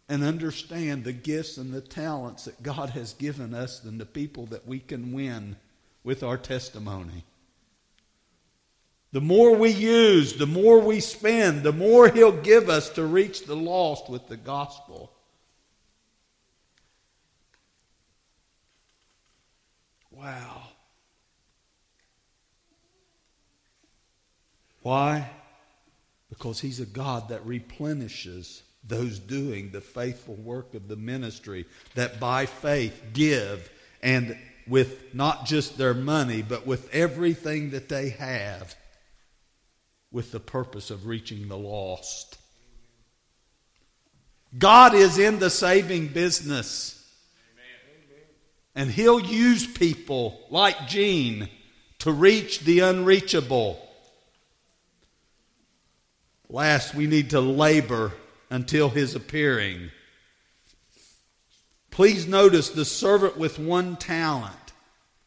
and 0.09 0.25
understand 0.25 1.05
the 1.05 1.12
gifts 1.12 1.57
and 1.59 1.73
the 1.73 1.81
talents 1.81 2.47
that 2.47 2.62
God 2.62 2.91
has 2.91 3.15
given 3.15 3.55
us 3.55 3.85
and 3.85 4.01
the 4.01 4.05
people 4.05 4.47
that 4.47 4.67
we 4.67 4.81
can 4.81 5.12
win 5.12 5.55
with 6.03 6.25
our 6.25 6.37
testimony. 6.37 7.25
The 9.12 9.20
more 9.20 9.55
we 9.55 9.70
use, 9.70 10.35
the 10.35 10.46
more 10.46 10.81
we 10.81 11.01
spend, 11.01 11.62
the 11.62 11.72
more 11.72 12.09
He'll 12.09 12.33
give 12.33 12.70
us 12.70 12.88
to 12.90 13.05
reach 13.05 13.44
the 13.44 13.55
lost 13.55 14.09
with 14.09 14.27
the 14.29 14.38
gospel. 14.38 15.12
Wow. 20.11 20.62
Why? 24.81 25.31
Because 26.31 26.61
He's 26.61 26.81
a 26.81 26.87
God 26.87 27.29
that 27.29 27.44
replenishes 27.44 28.62
those 28.83 29.18
doing 29.18 29.70
the 29.70 29.83
faithful 29.83 30.35
work 30.37 30.75
of 30.75 30.88
the 30.88 30.96
ministry, 30.96 31.66
that 31.94 32.18
by 32.18 32.46
faith 32.46 33.01
give 33.12 33.70
and 34.03 34.37
with 34.66 35.14
not 35.14 35.44
just 35.44 35.77
their 35.77 35.94
money, 35.94 36.42
but 36.42 36.66
with 36.66 36.92
everything 36.94 37.70
that 37.70 37.88
they 37.88 38.09
have, 38.11 38.75
with 40.12 40.31
the 40.31 40.40
purpose 40.40 40.90
of 40.90 41.07
reaching 41.07 41.48
the 41.48 41.57
lost. 41.57 42.38
God 44.59 44.94
is 44.94 45.18
in 45.18 45.38
the 45.38 45.51
saving 45.51 46.09
business. 46.09 46.98
And 48.75 48.90
He'll 48.90 49.20
use 49.20 49.66
people 49.66 50.38
like 50.51 50.87
Gene 50.87 51.48
to 52.01 52.12
reach 52.12 52.61
the 52.61 52.81
unreachable. 52.81 53.79
Last, 56.48 56.94
we 56.94 57.07
need 57.07 57.31
to 57.31 57.40
labor 57.40 58.12
until 58.51 58.90
his 58.90 59.14
appearing. 59.14 59.90
Please 61.90 62.27
notice 62.27 62.70
the 62.70 62.85
servant 62.85 63.37
with 63.38 63.59
one 63.59 63.96
talent, 63.96 64.72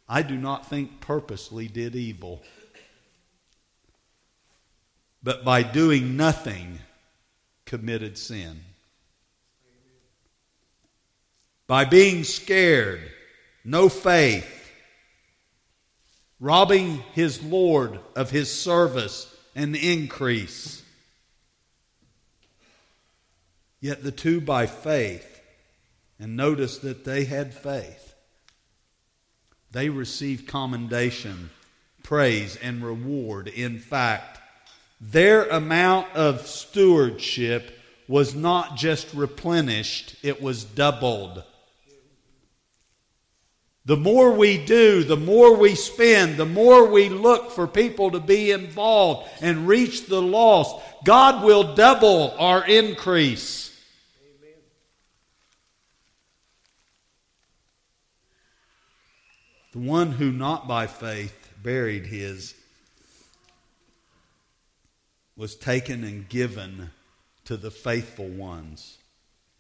I 0.08 0.22
do 0.22 0.36
not 0.36 0.70
think 0.70 1.00
purposely 1.00 1.68
did 1.68 1.96
evil, 1.96 2.44
but 5.26 5.44
by 5.44 5.64
doing 5.64 6.16
nothing 6.16 6.80
committed 7.66 8.18
sin. 8.18 8.62
By 11.68 11.84
being 11.84 12.24
scared, 12.24 13.02
no 13.66 13.90
faith, 13.90 14.72
robbing 16.40 17.04
his 17.14 17.44
Lord 17.44 18.00
of 18.16 18.30
his 18.30 18.50
service 18.50 19.30
and 19.54 19.76
increase 19.76 20.84
Yet 23.86 24.02
the 24.02 24.12
two 24.12 24.42
by 24.42 24.66
faith, 24.66 25.42
and 26.18 26.36
notice 26.36 26.80
that 26.80 27.06
they 27.06 27.26
had 27.26 27.54
faith, 27.54 28.16
they 29.70 29.90
received 29.90 30.48
commendation, 30.48 31.52
praise, 32.02 32.56
and 32.56 32.84
reward. 32.84 33.48
In 33.48 33.78
fact, 33.78 34.40
their 35.12 35.46
amount 35.50 36.14
of 36.16 36.48
stewardship 36.48 37.80
was 38.08 38.34
not 38.34 38.76
just 38.76 39.14
replenished, 39.14 40.16
it 40.24 40.42
was 40.42 40.64
doubled. 40.64 41.44
The 43.86 43.98
more 43.98 44.32
we 44.32 44.58
do, 44.58 45.04
the 45.04 45.18
more 45.18 45.56
we 45.56 45.76
spend, 45.76 46.38
the 46.38 46.46
more 46.46 46.88
we 46.90 47.10
look 47.10 47.52
for 47.52 47.68
people 47.68 48.12
to 48.12 48.20
be 48.20 48.50
involved 48.50 49.30
and 49.42 49.68
reach 49.68 50.08
the 50.08 50.22
lost, 50.22 50.76
God 51.04 51.44
will 51.44 51.76
double 51.76 52.34
our 52.40 52.66
increase. 52.66 53.72
The 59.74 59.80
one 59.80 60.14
who 60.14 60.32
not 60.32 60.68
by 60.68 60.88
faith 60.88 61.52
buried 61.62 62.08
his 62.08 62.56
was 65.38 65.56
taken 65.56 66.04
and 66.04 66.30
given 66.30 66.92
to 67.46 67.58
the 67.58 67.72
faithful 67.72 68.28
ones 68.28 68.98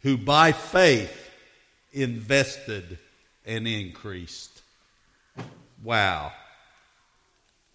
who 0.01 0.17
by 0.17 0.51
faith 0.51 1.31
invested 1.91 2.97
and 3.45 3.67
increased. 3.67 4.61
Wow. 5.83 6.31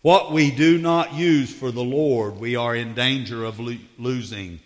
What 0.03 0.33
we 0.33 0.51
do 0.51 0.79
not 0.79 1.13
use 1.13 1.53
for 1.53 1.71
the 1.71 1.85
Lord, 1.85 2.39
we 2.39 2.57
are 2.57 2.75
in 2.75 2.95
danger 2.95 3.45
of 3.45 3.61
lo- 3.61 3.77
losing. 3.99 4.61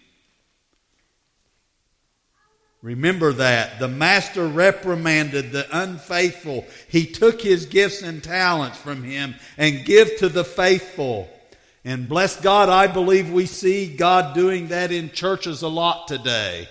Remember 2.82 3.32
that. 3.32 3.78
The 3.80 3.88
master 3.88 4.46
reprimanded 4.46 5.50
the 5.50 5.66
unfaithful. 5.72 6.66
He 6.88 7.06
took 7.06 7.40
his 7.40 7.66
gifts 7.66 8.02
and 8.02 8.22
talents 8.22 8.78
from 8.78 9.02
him 9.02 9.34
and 9.56 9.86
give 9.86 10.18
to 10.18 10.28
the 10.28 10.44
faithful. 10.44 11.28
And 11.84 12.08
bless 12.08 12.40
God, 12.40 12.70
I 12.70 12.86
believe 12.86 13.30
we 13.30 13.44
see 13.44 13.94
God 13.94 14.34
doing 14.34 14.68
that 14.68 14.90
in 14.90 15.10
churches 15.10 15.60
a 15.62 15.68
lot 15.68 16.08
today. 16.08 16.66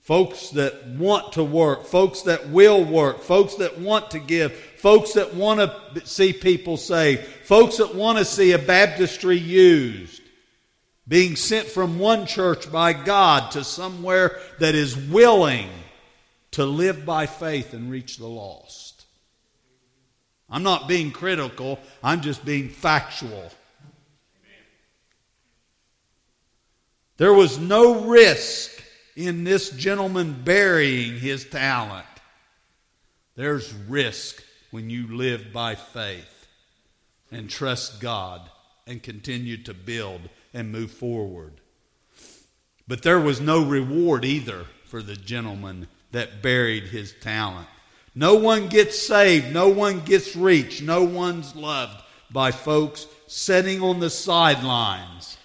Folks 0.00 0.50
that 0.50 0.86
want 0.86 1.32
to 1.32 1.44
work, 1.44 1.84
folks 1.84 2.22
that 2.22 2.48
will 2.48 2.84
work, 2.84 3.20
folks 3.20 3.56
that 3.56 3.78
want 3.78 4.10
to 4.12 4.18
give, 4.18 4.52
folks 4.52 5.14
that 5.14 5.34
want 5.34 5.60
to 5.60 6.06
see 6.06 6.32
people 6.32 6.76
saved, 6.76 7.24
folks 7.24 7.78
that 7.78 7.94
want 7.94 8.18
to 8.18 8.24
see 8.24 8.52
a 8.52 8.58
baptistry 8.58 9.38
used 9.38 10.22
being 11.06 11.36
sent 11.36 11.66
from 11.66 11.98
one 11.98 12.26
church 12.26 12.70
by 12.70 12.92
God 12.92 13.50
to 13.52 13.64
somewhere 13.64 14.38
that 14.58 14.74
is 14.74 14.96
willing 14.96 15.68
to 16.52 16.64
live 16.64 17.04
by 17.04 17.26
faith 17.26 17.74
and 17.74 17.90
reach 17.90 18.16
the 18.16 18.26
lost. 18.26 18.83
I'm 20.50 20.62
not 20.62 20.88
being 20.88 21.10
critical, 21.10 21.78
I'm 22.02 22.20
just 22.20 22.44
being 22.44 22.68
factual. 22.68 23.50
There 27.16 27.32
was 27.32 27.58
no 27.58 28.06
risk 28.06 28.82
in 29.16 29.44
this 29.44 29.70
gentleman 29.70 30.42
burying 30.44 31.18
his 31.18 31.44
talent. 31.44 32.06
There's 33.36 33.72
risk 33.72 34.42
when 34.70 34.90
you 34.90 35.16
live 35.16 35.52
by 35.52 35.76
faith 35.76 36.48
and 37.30 37.48
trust 37.48 38.00
God 38.00 38.42
and 38.86 39.02
continue 39.02 39.56
to 39.64 39.74
build 39.74 40.22
and 40.52 40.72
move 40.72 40.90
forward. 40.90 41.52
But 42.86 43.02
there 43.02 43.20
was 43.20 43.40
no 43.40 43.64
reward 43.64 44.24
either 44.24 44.66
for 44.84 45.02
the 45.02 45.16
gentleman 45.16 45.88
that 46.12 46.42
buried 46.42 46.84
his 46.84 47.14
talent. 47.20 47.68
No 48.14 48.36
one 48.36 48.68
gets 48.68 48.98
saved, 48.98 49.52
no 49.52 49.68
one 49.68 50.00
gets 50.00 50.36
reached, 50.36 50.82
no 50.82 51.02
one's 51.02 51.56
loved 51.56 52.00
by 52.30 52.52
folks 52.52 53.06
sitting 53.26 53.82
on 53.82 54.00
the 54.00 54.10
sidelines. 54.10 55.36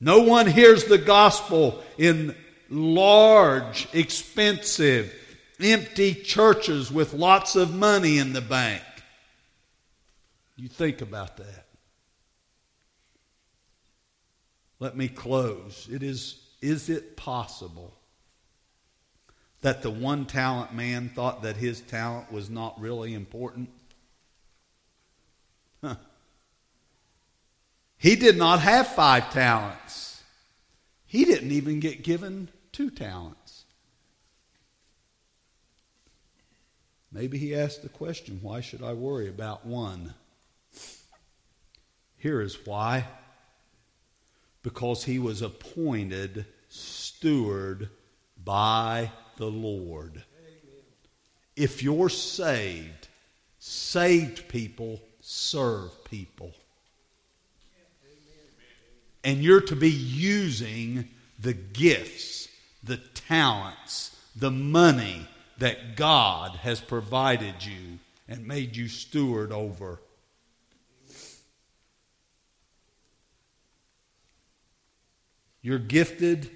No 0.00 0.20
one 0.20 0.46
hears 0.46 0.84
the 0.84 0.98
gospel 0.98 1.82
in 1.98 2.34
large, 2.70 3.86
expensive, 3.92 5.14
empty 5.60 6.14
churches 6.14 6.90
with 6.90 7.12
lots 7.12 7.56
of 7.56 7.74
money 7.74 8.18
in 8.18 8.32
the 8.32 8.40
bank. 8.40 8.82
You 10.56 10.68
think 10.68 11.00
about 11.00 11.36
that. 11.38 11.66
Let 14.78 14.96
me 14.96 15.08
close. 15.08 15.88
It 15.90 16.02
is, 16.02 16.40
is 16.60 16.88
it 16.88 17.16
possible 17.16 17.94
that 19.64 19.80
the 19.80 19.88
one 19.88 20.26
talent 20.26 20.74
man 20.74 21.08
thought 21.08 21.40
that 21.40 21.56
his 21.56 21.80
talent 21.80 22.30
was 22.30 22.50
not 22.50 22.78
really 22.78 23.14
important? 23.14 23.70
He 27.96 28.14
did 28.14 28.36
not 28.36 28.60
have 28.60 28.88
five 28.88 29.32
talents. 29.32 30.22
He 31.06 31.24
didn't 31.24 31.52
even 31.52 31.80
get 31.80 32.04
given 32.04 32.50
two 32.72 32.90
talents. 32.90 33.64
Maybe 37.10 37.38
he 37.38 37.54
asked 37.54 37.82
the 37.82 37.88
question, 37.88 38.40
why 38.42 38.60
should 38.60 38.82
I 38.82 38.92
worry 38.92 39.30
about 39.30 39.64
one? 39.64 40.12
Here 42.18 42.42
is 42.42 42.66
why 42.66 43.06
because 44.62 45.04
he 45.04 45.18
was 45.18 45.40
appointed 45.40 46.44
steward 46.68 47.88
by 48.36 49.10
the 49.36 49.50
Lord. 49.50 50.22
If 51.56 51.82
you're 51.82 52.08
saved, 52.08 53.08
saved 53.58 54.48
people 54.48 55.00
serve 55.20 56.04
people. 56.04 56.52
And 59.22 59.42
you're 59.42 59.62
to 59.62 59.76
be 59.76 59.90
using 59.90 61.08
the 61.38 61.54
gifts 61.54 62.48
the 62.84 62.98
talents, 62.98 64.16
the 64.36 64.50
money 64.50 65.26
that 65.58 65.96
God 65.96 66.52
has 66.56 66.80
provided 66.80 67.64
you 67.64 67.98
and 68.28 68.46
made 68.46 68.76
you 68.76 68.88
steward 68.88 69.52
over. 69.52 70.00
You're 75.62 75.78
gifted 75.78 76.50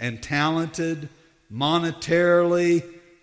and 0.00 0.22
talented, 0.22 1.10
monetarily 1.52 2.82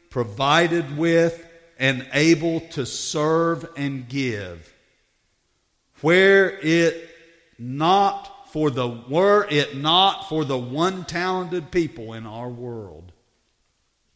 provided 0.09 0.97
with, 0.97 1.45
and 1.79 2.07
able 2.13 2.59
to 2.61 2.85
serve 2.85 3.67
and 3.75 4.07
give. 4.07 4.71
Where 6.01 6.51
it 6.59 7.09
not 7.57 8.51
for 8.51 8.69
the 8.69 8.87
were 8.87 9.47
it 9.49 9.75
not 9.75 10.29
for 10.29 10.45
the 10.45 10.57
one 10.57 11.05
talented 11.05 11.71
people 11.71 12.13
in 12.13 12.27
our 12.27 12.49
world, 12.49 13.11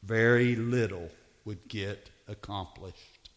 very 0.03 0.55
little 0.55 1.10
would 1.45 1.68
get 1.68 2.12
accomplished. 2.28 3.30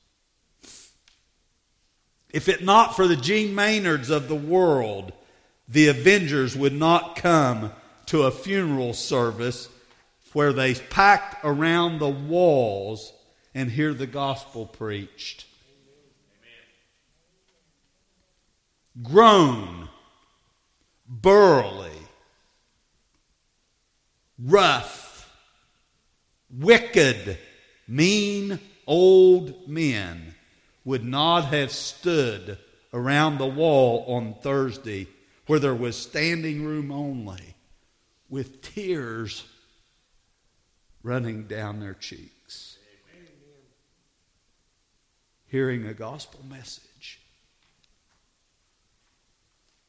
If 2.29 2.49
it 2.49 2.63
not 2.63 2.95
for 2.95 3.09
the 3.09 3.17
Gene 3.17 3.55
Maynards 3.55 4.11
of 4.11 4.29
the 4.29 4.37
world, 4.37 5.13
the 5.69 5.89
Avengers 5.89 6.55
would 6.55 6.75
not 6.75 7.17
come 7.17 7.73
to 8.07 8.25
a 8.25 8.31
funeral 8.31 8.93
service 8.93 9.69
where 10.33 10.53
they 10.53 10.75
packed 10.75 11.45
around 11.45 11.99
the 11.99 12.09
walls 12.09 13.13
and 13.55 13.71
hear 13.71 13.93
the 13.93 14.07
gospel 14.07 14.67
preached. 14.67 15.47
Grown, 19.03 19.89
burly, 21.09 21.91
rough, 24.39 25.31
wicked, 26.51 27.39
mean 27.89 28.59
old 28.87 29.69
men 29.69 30.35
would 30.85 31.05
not 31.05 31.47
have 31.47 31.71
stood 31.71 32.59
around 32.93 33.39
the 33.39 33.47
wall 33.47 34.05
on 34.09 34.35
Thursday 34.35 35.07
where 35.47 35.59
there 35.59 35.75
was 35.75 35.97
standing 35.97 36.65
room 36.65 36.91
only 36.91 37.55
with 38.29 38.63
tears 38.63 39.45
running 41.03 41.45
down 41.45 41.81
their 41.81 41.95
cheeks. 41.95 42.77
Hearing 45.47 45.87
a 45.87 45.95
gospel 45.95 46.45
message 46.49 47.21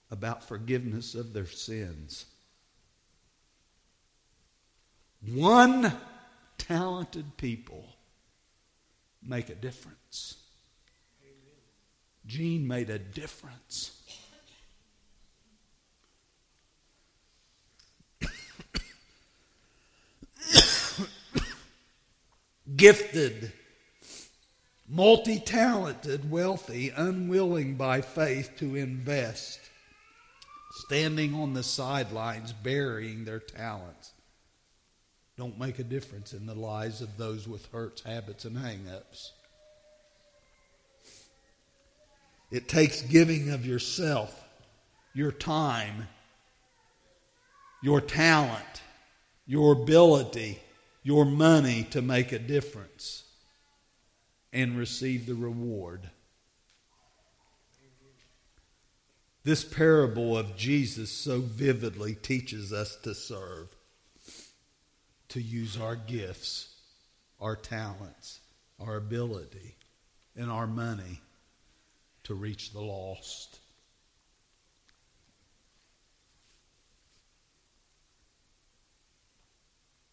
about 0.10 0.44
forgiveness 0.44 1.14
of 1.16 1.34
their 1.34 1.46
sins. 1.46 2.26
One 5.26 5.94
talented 6.58 7.38
people 7.38 7.86
make 9.22 9.50
a 9.50 9.56
difference. 9.56 10.38
Gene 12.26 12.68
made 12.68 12.90
a 12.90 13.00
difference. 13.00 14.01
Gifted, 22.76 23.52
multi 24.88 25.40
talented, 25.40 26.30
wealthy, 26.30 26.92
unwilling 26.96 27.76
by 27.76 28.02
faith 28.02 28.52
to 28.58 28.76
invest, 28.76 29.60
standing 30.72 31.34
on 31.34 31.54
the 31.54 31.64
sidelines, 31.64 32.54
burying 32.54 33.26
their 33.26 33.40
talents, 33.40 34.14
don't 35.38 35.58
make 35.58 35.80
a 35.80 35.84
difference 35.84 36.34
in 36.34 36.46
the 36.46 36.54
lives 36.54 37.02
of 37.02 37.18
those 37.18 37.48
with 37.48 37.66
hurts, 37.72 38.04
habits, 38.04 38.46
and 38.46 38.58
hang 38.58 38.88
ups. 38.88 39.32
It 42.52 42.68
takes 42.68 43.02
giving 43.02 43.50
of 43.50 43.66
yourself, 43.66 44.44
your 45.14 45.32
time, 45.32 46.08
your 47.82 48.02
talent, 48.02 48.82
your 49.48 49.72
ability 49.72 50.60
your 51.04 51.26
money 51.26 51.84
to 51.92 52.02
make 52.02 52.32
a 52.32 52.40
difference 52.40 53.24
and 54.54 54.78
receive 54.78 55.26
the 55.26 55.36
reward. 55.36 56.10
This 59.44 59.64
parable 59.64 60.38
of 60.38 60.56
Jesus 60.56 61.12
so 61.12 61.40
vividly 61.40 62.14
teaches 62.14 62.72
us 62.72 62.96
to 62.98 63.16
serve, 63.16 63.76
to 65.30 65.42
use 65.42 65.80
our 65.80 65.96
gifts, 65.96 66.76
our 67.40 67.56
talents, 67.56 68.42
our 68.80 68.98
ability, 68.98 69.78
and 70.36 70.52
our 70.52 70.68
money 70.68 71.22
to 72.24 72.36
reach 72.36 72.72
the 72.72 72.82
lost. 72.82 73.61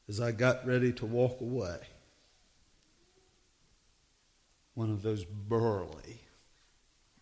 As 0.09 0.21
I 0.21 0.33
got 0.33 0.67
ready 0.67 0.93
to 0.95 1.07
walk 1.07 1.41
away, 1.41 1.79
one 4.75 4.91
of 4.91 5.03
those 5.03 5.25
burly, 5.25 6.21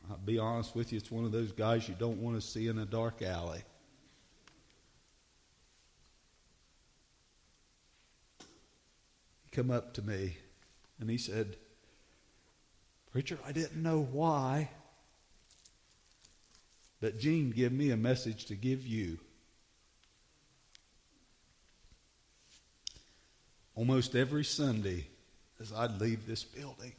I'll 0.08 0.18
be 0.18 0.38
honest 0.38 0.76
with 0.76 0.92
you, 0.92 0.98
it's 0.98 1.10
one 1.10 1.24
of 1.24 1.32
those 1.32 1.52
guys 1.52 1.88
you 1.88 1.96
don't 1.98 2.22
want 2.22 2.36
to 2.36 2.46
see 2.46 2.68
in 2.68 2.78
a 2.78 2.84
dark 2.84 3.22
alley. 3.22 3.62
He 9.44 9.50
come 9.50 9.70
up 9.70 9.94
to 9.94 10.02
me 10.02 10.36
and 11.00 11.10
he 11.10 11.18
said, 11.18 11.56
Preacher, 13.10 13.38
I 13.46 13.52
didn't 13.52 13.82
know 13.82 14.06
why, 14.12 14.68
but 17.00 17.18
Gene 17.18 17.50
gave 17.50 17.72
me 17.72 17.90
a 17.90 17.96
message 17.96 18.44
to 18.46 18.54
give 18.54 18.86
you. 18.86 19.18
Almost 23.76 24.16
every 24.16 24.44
Sunday 24.44 25.06
as 25.60 25.72
I'd 25.72 26.00
leave 26.00 26.26
this 26.26 26.42
building. 26.42 26.92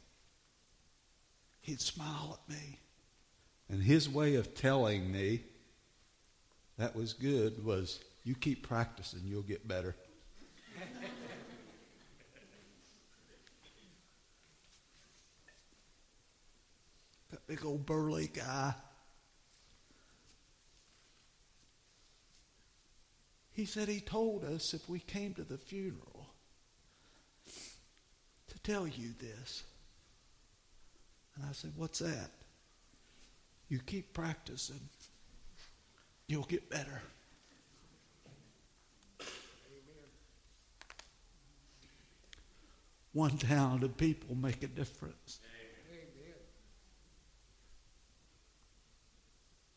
He'd 1.60 1.82
smile 1.82 2.40
at 2.40 2.48
me. 2.54 2.78
And 3.68 3.82
his 3.82 4.08
way 4.08 4.36
of 4.36 4.54
telling 4.54 5.12
me 5.12 5.42
that 6.78 6.96
was 6.96 7.12
good 7.12 7.62
was, 7.62 8.00
you 8.24 8.34
keep 8.34 8.66
practicing, 8.66 9.20
you'll 9.24 9.42
get 9.42 9.68
better. 9.68 9.94
that 17.30 17.46
big 17.46 17.62
old 17.66 17.84
burly 17.84 18.30
guy. 18.32 18.72
He 23.52 23.66
said 23.66 23.88
he 23.88 24.00
told 24.00 24.44
us 24.44 24.72
if 24.72 24.88
we 24.88 25.00
came 25.00 25.34
to 25.34 25.42
the 25.42 25.58
funeral, 25.58 26.17
tell 28.68 28.86
you 28.86 29.14
this. 29.18 29.62
And 31.36 31.44
I 31.48 31.52
said, 31.52 31.72
What's 31.76 32.00
that? 32.00 32.30
You 33.68 33.80
keep 33.80 34.12
practicing, 34.12 34.80
you'll 36.26 36.44
get 36.44 36.68
better. 36.70 37.02
One 43.12 43.36
talented 43.36 43.96
people 43.96 44.36
make 44.36 44.62
a 44.62 44.68
difference. 44.68 45.40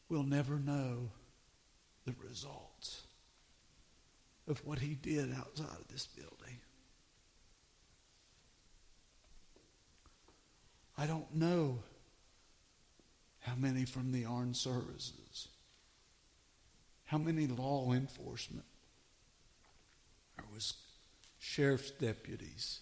We'll 0.10 0.24
never 0.24 0.60
know 0.60 1.10
the 2.06 2.14
results 2.28 3.04
of 4.48 4.60
what 4.66 4.80
he 4.80 4.96
did 4.96 5.34
outside 5.34 5.78
of 5.80 5.88
this 5.88 6.06
building. 6.06 6.60
I 11.02 11.08
don't 11.08 11.34
know 11.34 11.80
how 13.40 13.56
many 13.56 13.86
from 13.86 14.12
the 14.12 14.26
armed 14.26 14.56
services, 14.56 15.48
how 17.06 17.18
many 17.18 17.48
law 17.48 17.92
enforcement, 17.92 18.68
there 20.38 20.46
was 20.54 20.76
sheriff's 21.40 21.90
deputies, 21.90 22.82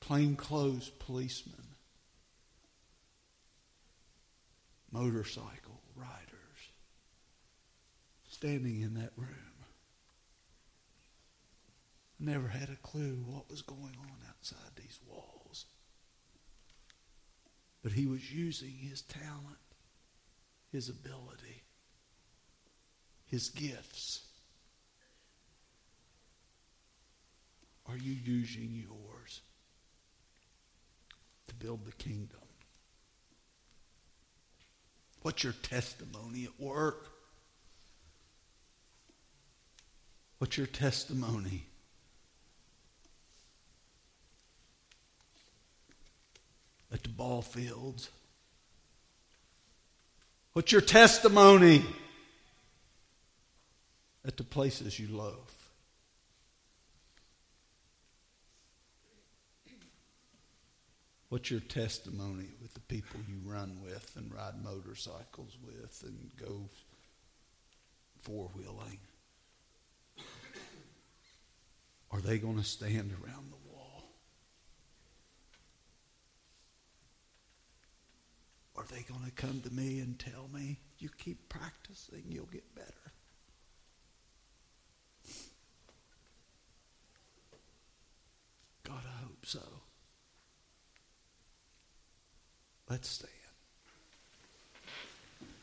plainclothes 0.00 0.90
policemen, 0.98 1.68
motorcycle 4.90 5.82
riders 5.94 6.72
standing 8.28 8.80
in 8.80 8.94
that 8.94 9.12
room 9.16 9.47
never 12.18 12.48
had 12.48 12.68
a 12.68 12.76
clue 12.76 13.22
what 13.26 13.48
was 13.50 13.62
going 13.62 13.96
on 14.00 14.16
outside 14.28 14.70
these 14.76 14.98
walls. 15.06 15.66
But 17.82 17.92
he 17.92 18.06
was 18.06 18.32
using 18.32 18.72
his 18.72 19.02
talent, 19.02 19.58
his 20.72 20.88
ability, 20.88 21.62
his 23.26 23.50
gifts. 23.50 24.26
Are 27.86 27.96
you 27.96 28.12
using 28.12 28.70
yours 28.72 29.40
to 31.46 31.54
build 31.54 31.86
the 31.86 31.92
kingdom? 31.92 32.40
What's 35.22 35.44
your 35.44 35.54
testimony 35.54 36.44
at 36.44 36.60
work? 36.60 37.10
What's 40.38 40.56
your 40.56 40.66
testimony 40.66 41.67
At 46.92 47.02
the 47.02 47.08
ball 47.08 47.42
fields? 47.42 48.10
What's 50.54 50.72
your 50.72 50.80
testimony 50.80 51.84
at 54.24 54.36
the 54.36 54.44
places 54.44 54.98
you 54.98 55.08
love? 55.08 55.58
What's 61.28 61.50
your 61.50 61.60
testimony 61.60 62.46
with 62.62 62.72
the 62.72 62.80
people 62.80 63.20
you 63.28 63.36
run 63.44 63.80
with 63.84 64.12
and 64.16 64.32
ride 64.34 64.62
motorcycles 64.64 65.58
with 65.62 66.02
and 66.06 66.30
go 66.40 66.68
four 68.22 68.50
wheeling? 68.56 68.98
Are 72.10 72.20
they 72.20 72.38
going 72.38 72.56
to 72.56 72.64
stand 72.64 73.12
around 73.12 73.50
the 73.50 73.70
wall? 73.70 74.04
Are 78.78 78.84
they 78.94 79.02
going 79.02 79.24
to 79.24 79.32
come 79.32 79.60
to 79.62 79.70
me 79.72 79.98
and 79.98 80.16
tell 80.20 80.48
me, 80.54 80.78
you 81.00 81.08
keep 81.18 81.48
practicing, 81.48 82.22
you'll 82.28 82.46
get 82.46 82.62
better? 82.76 82.92
God, 88.84 89.02
I 89.04 89.24
hope 89.24 89.44
so. 89.44 89.58
Let's 92.88 93.08
stand. 93.08 93.37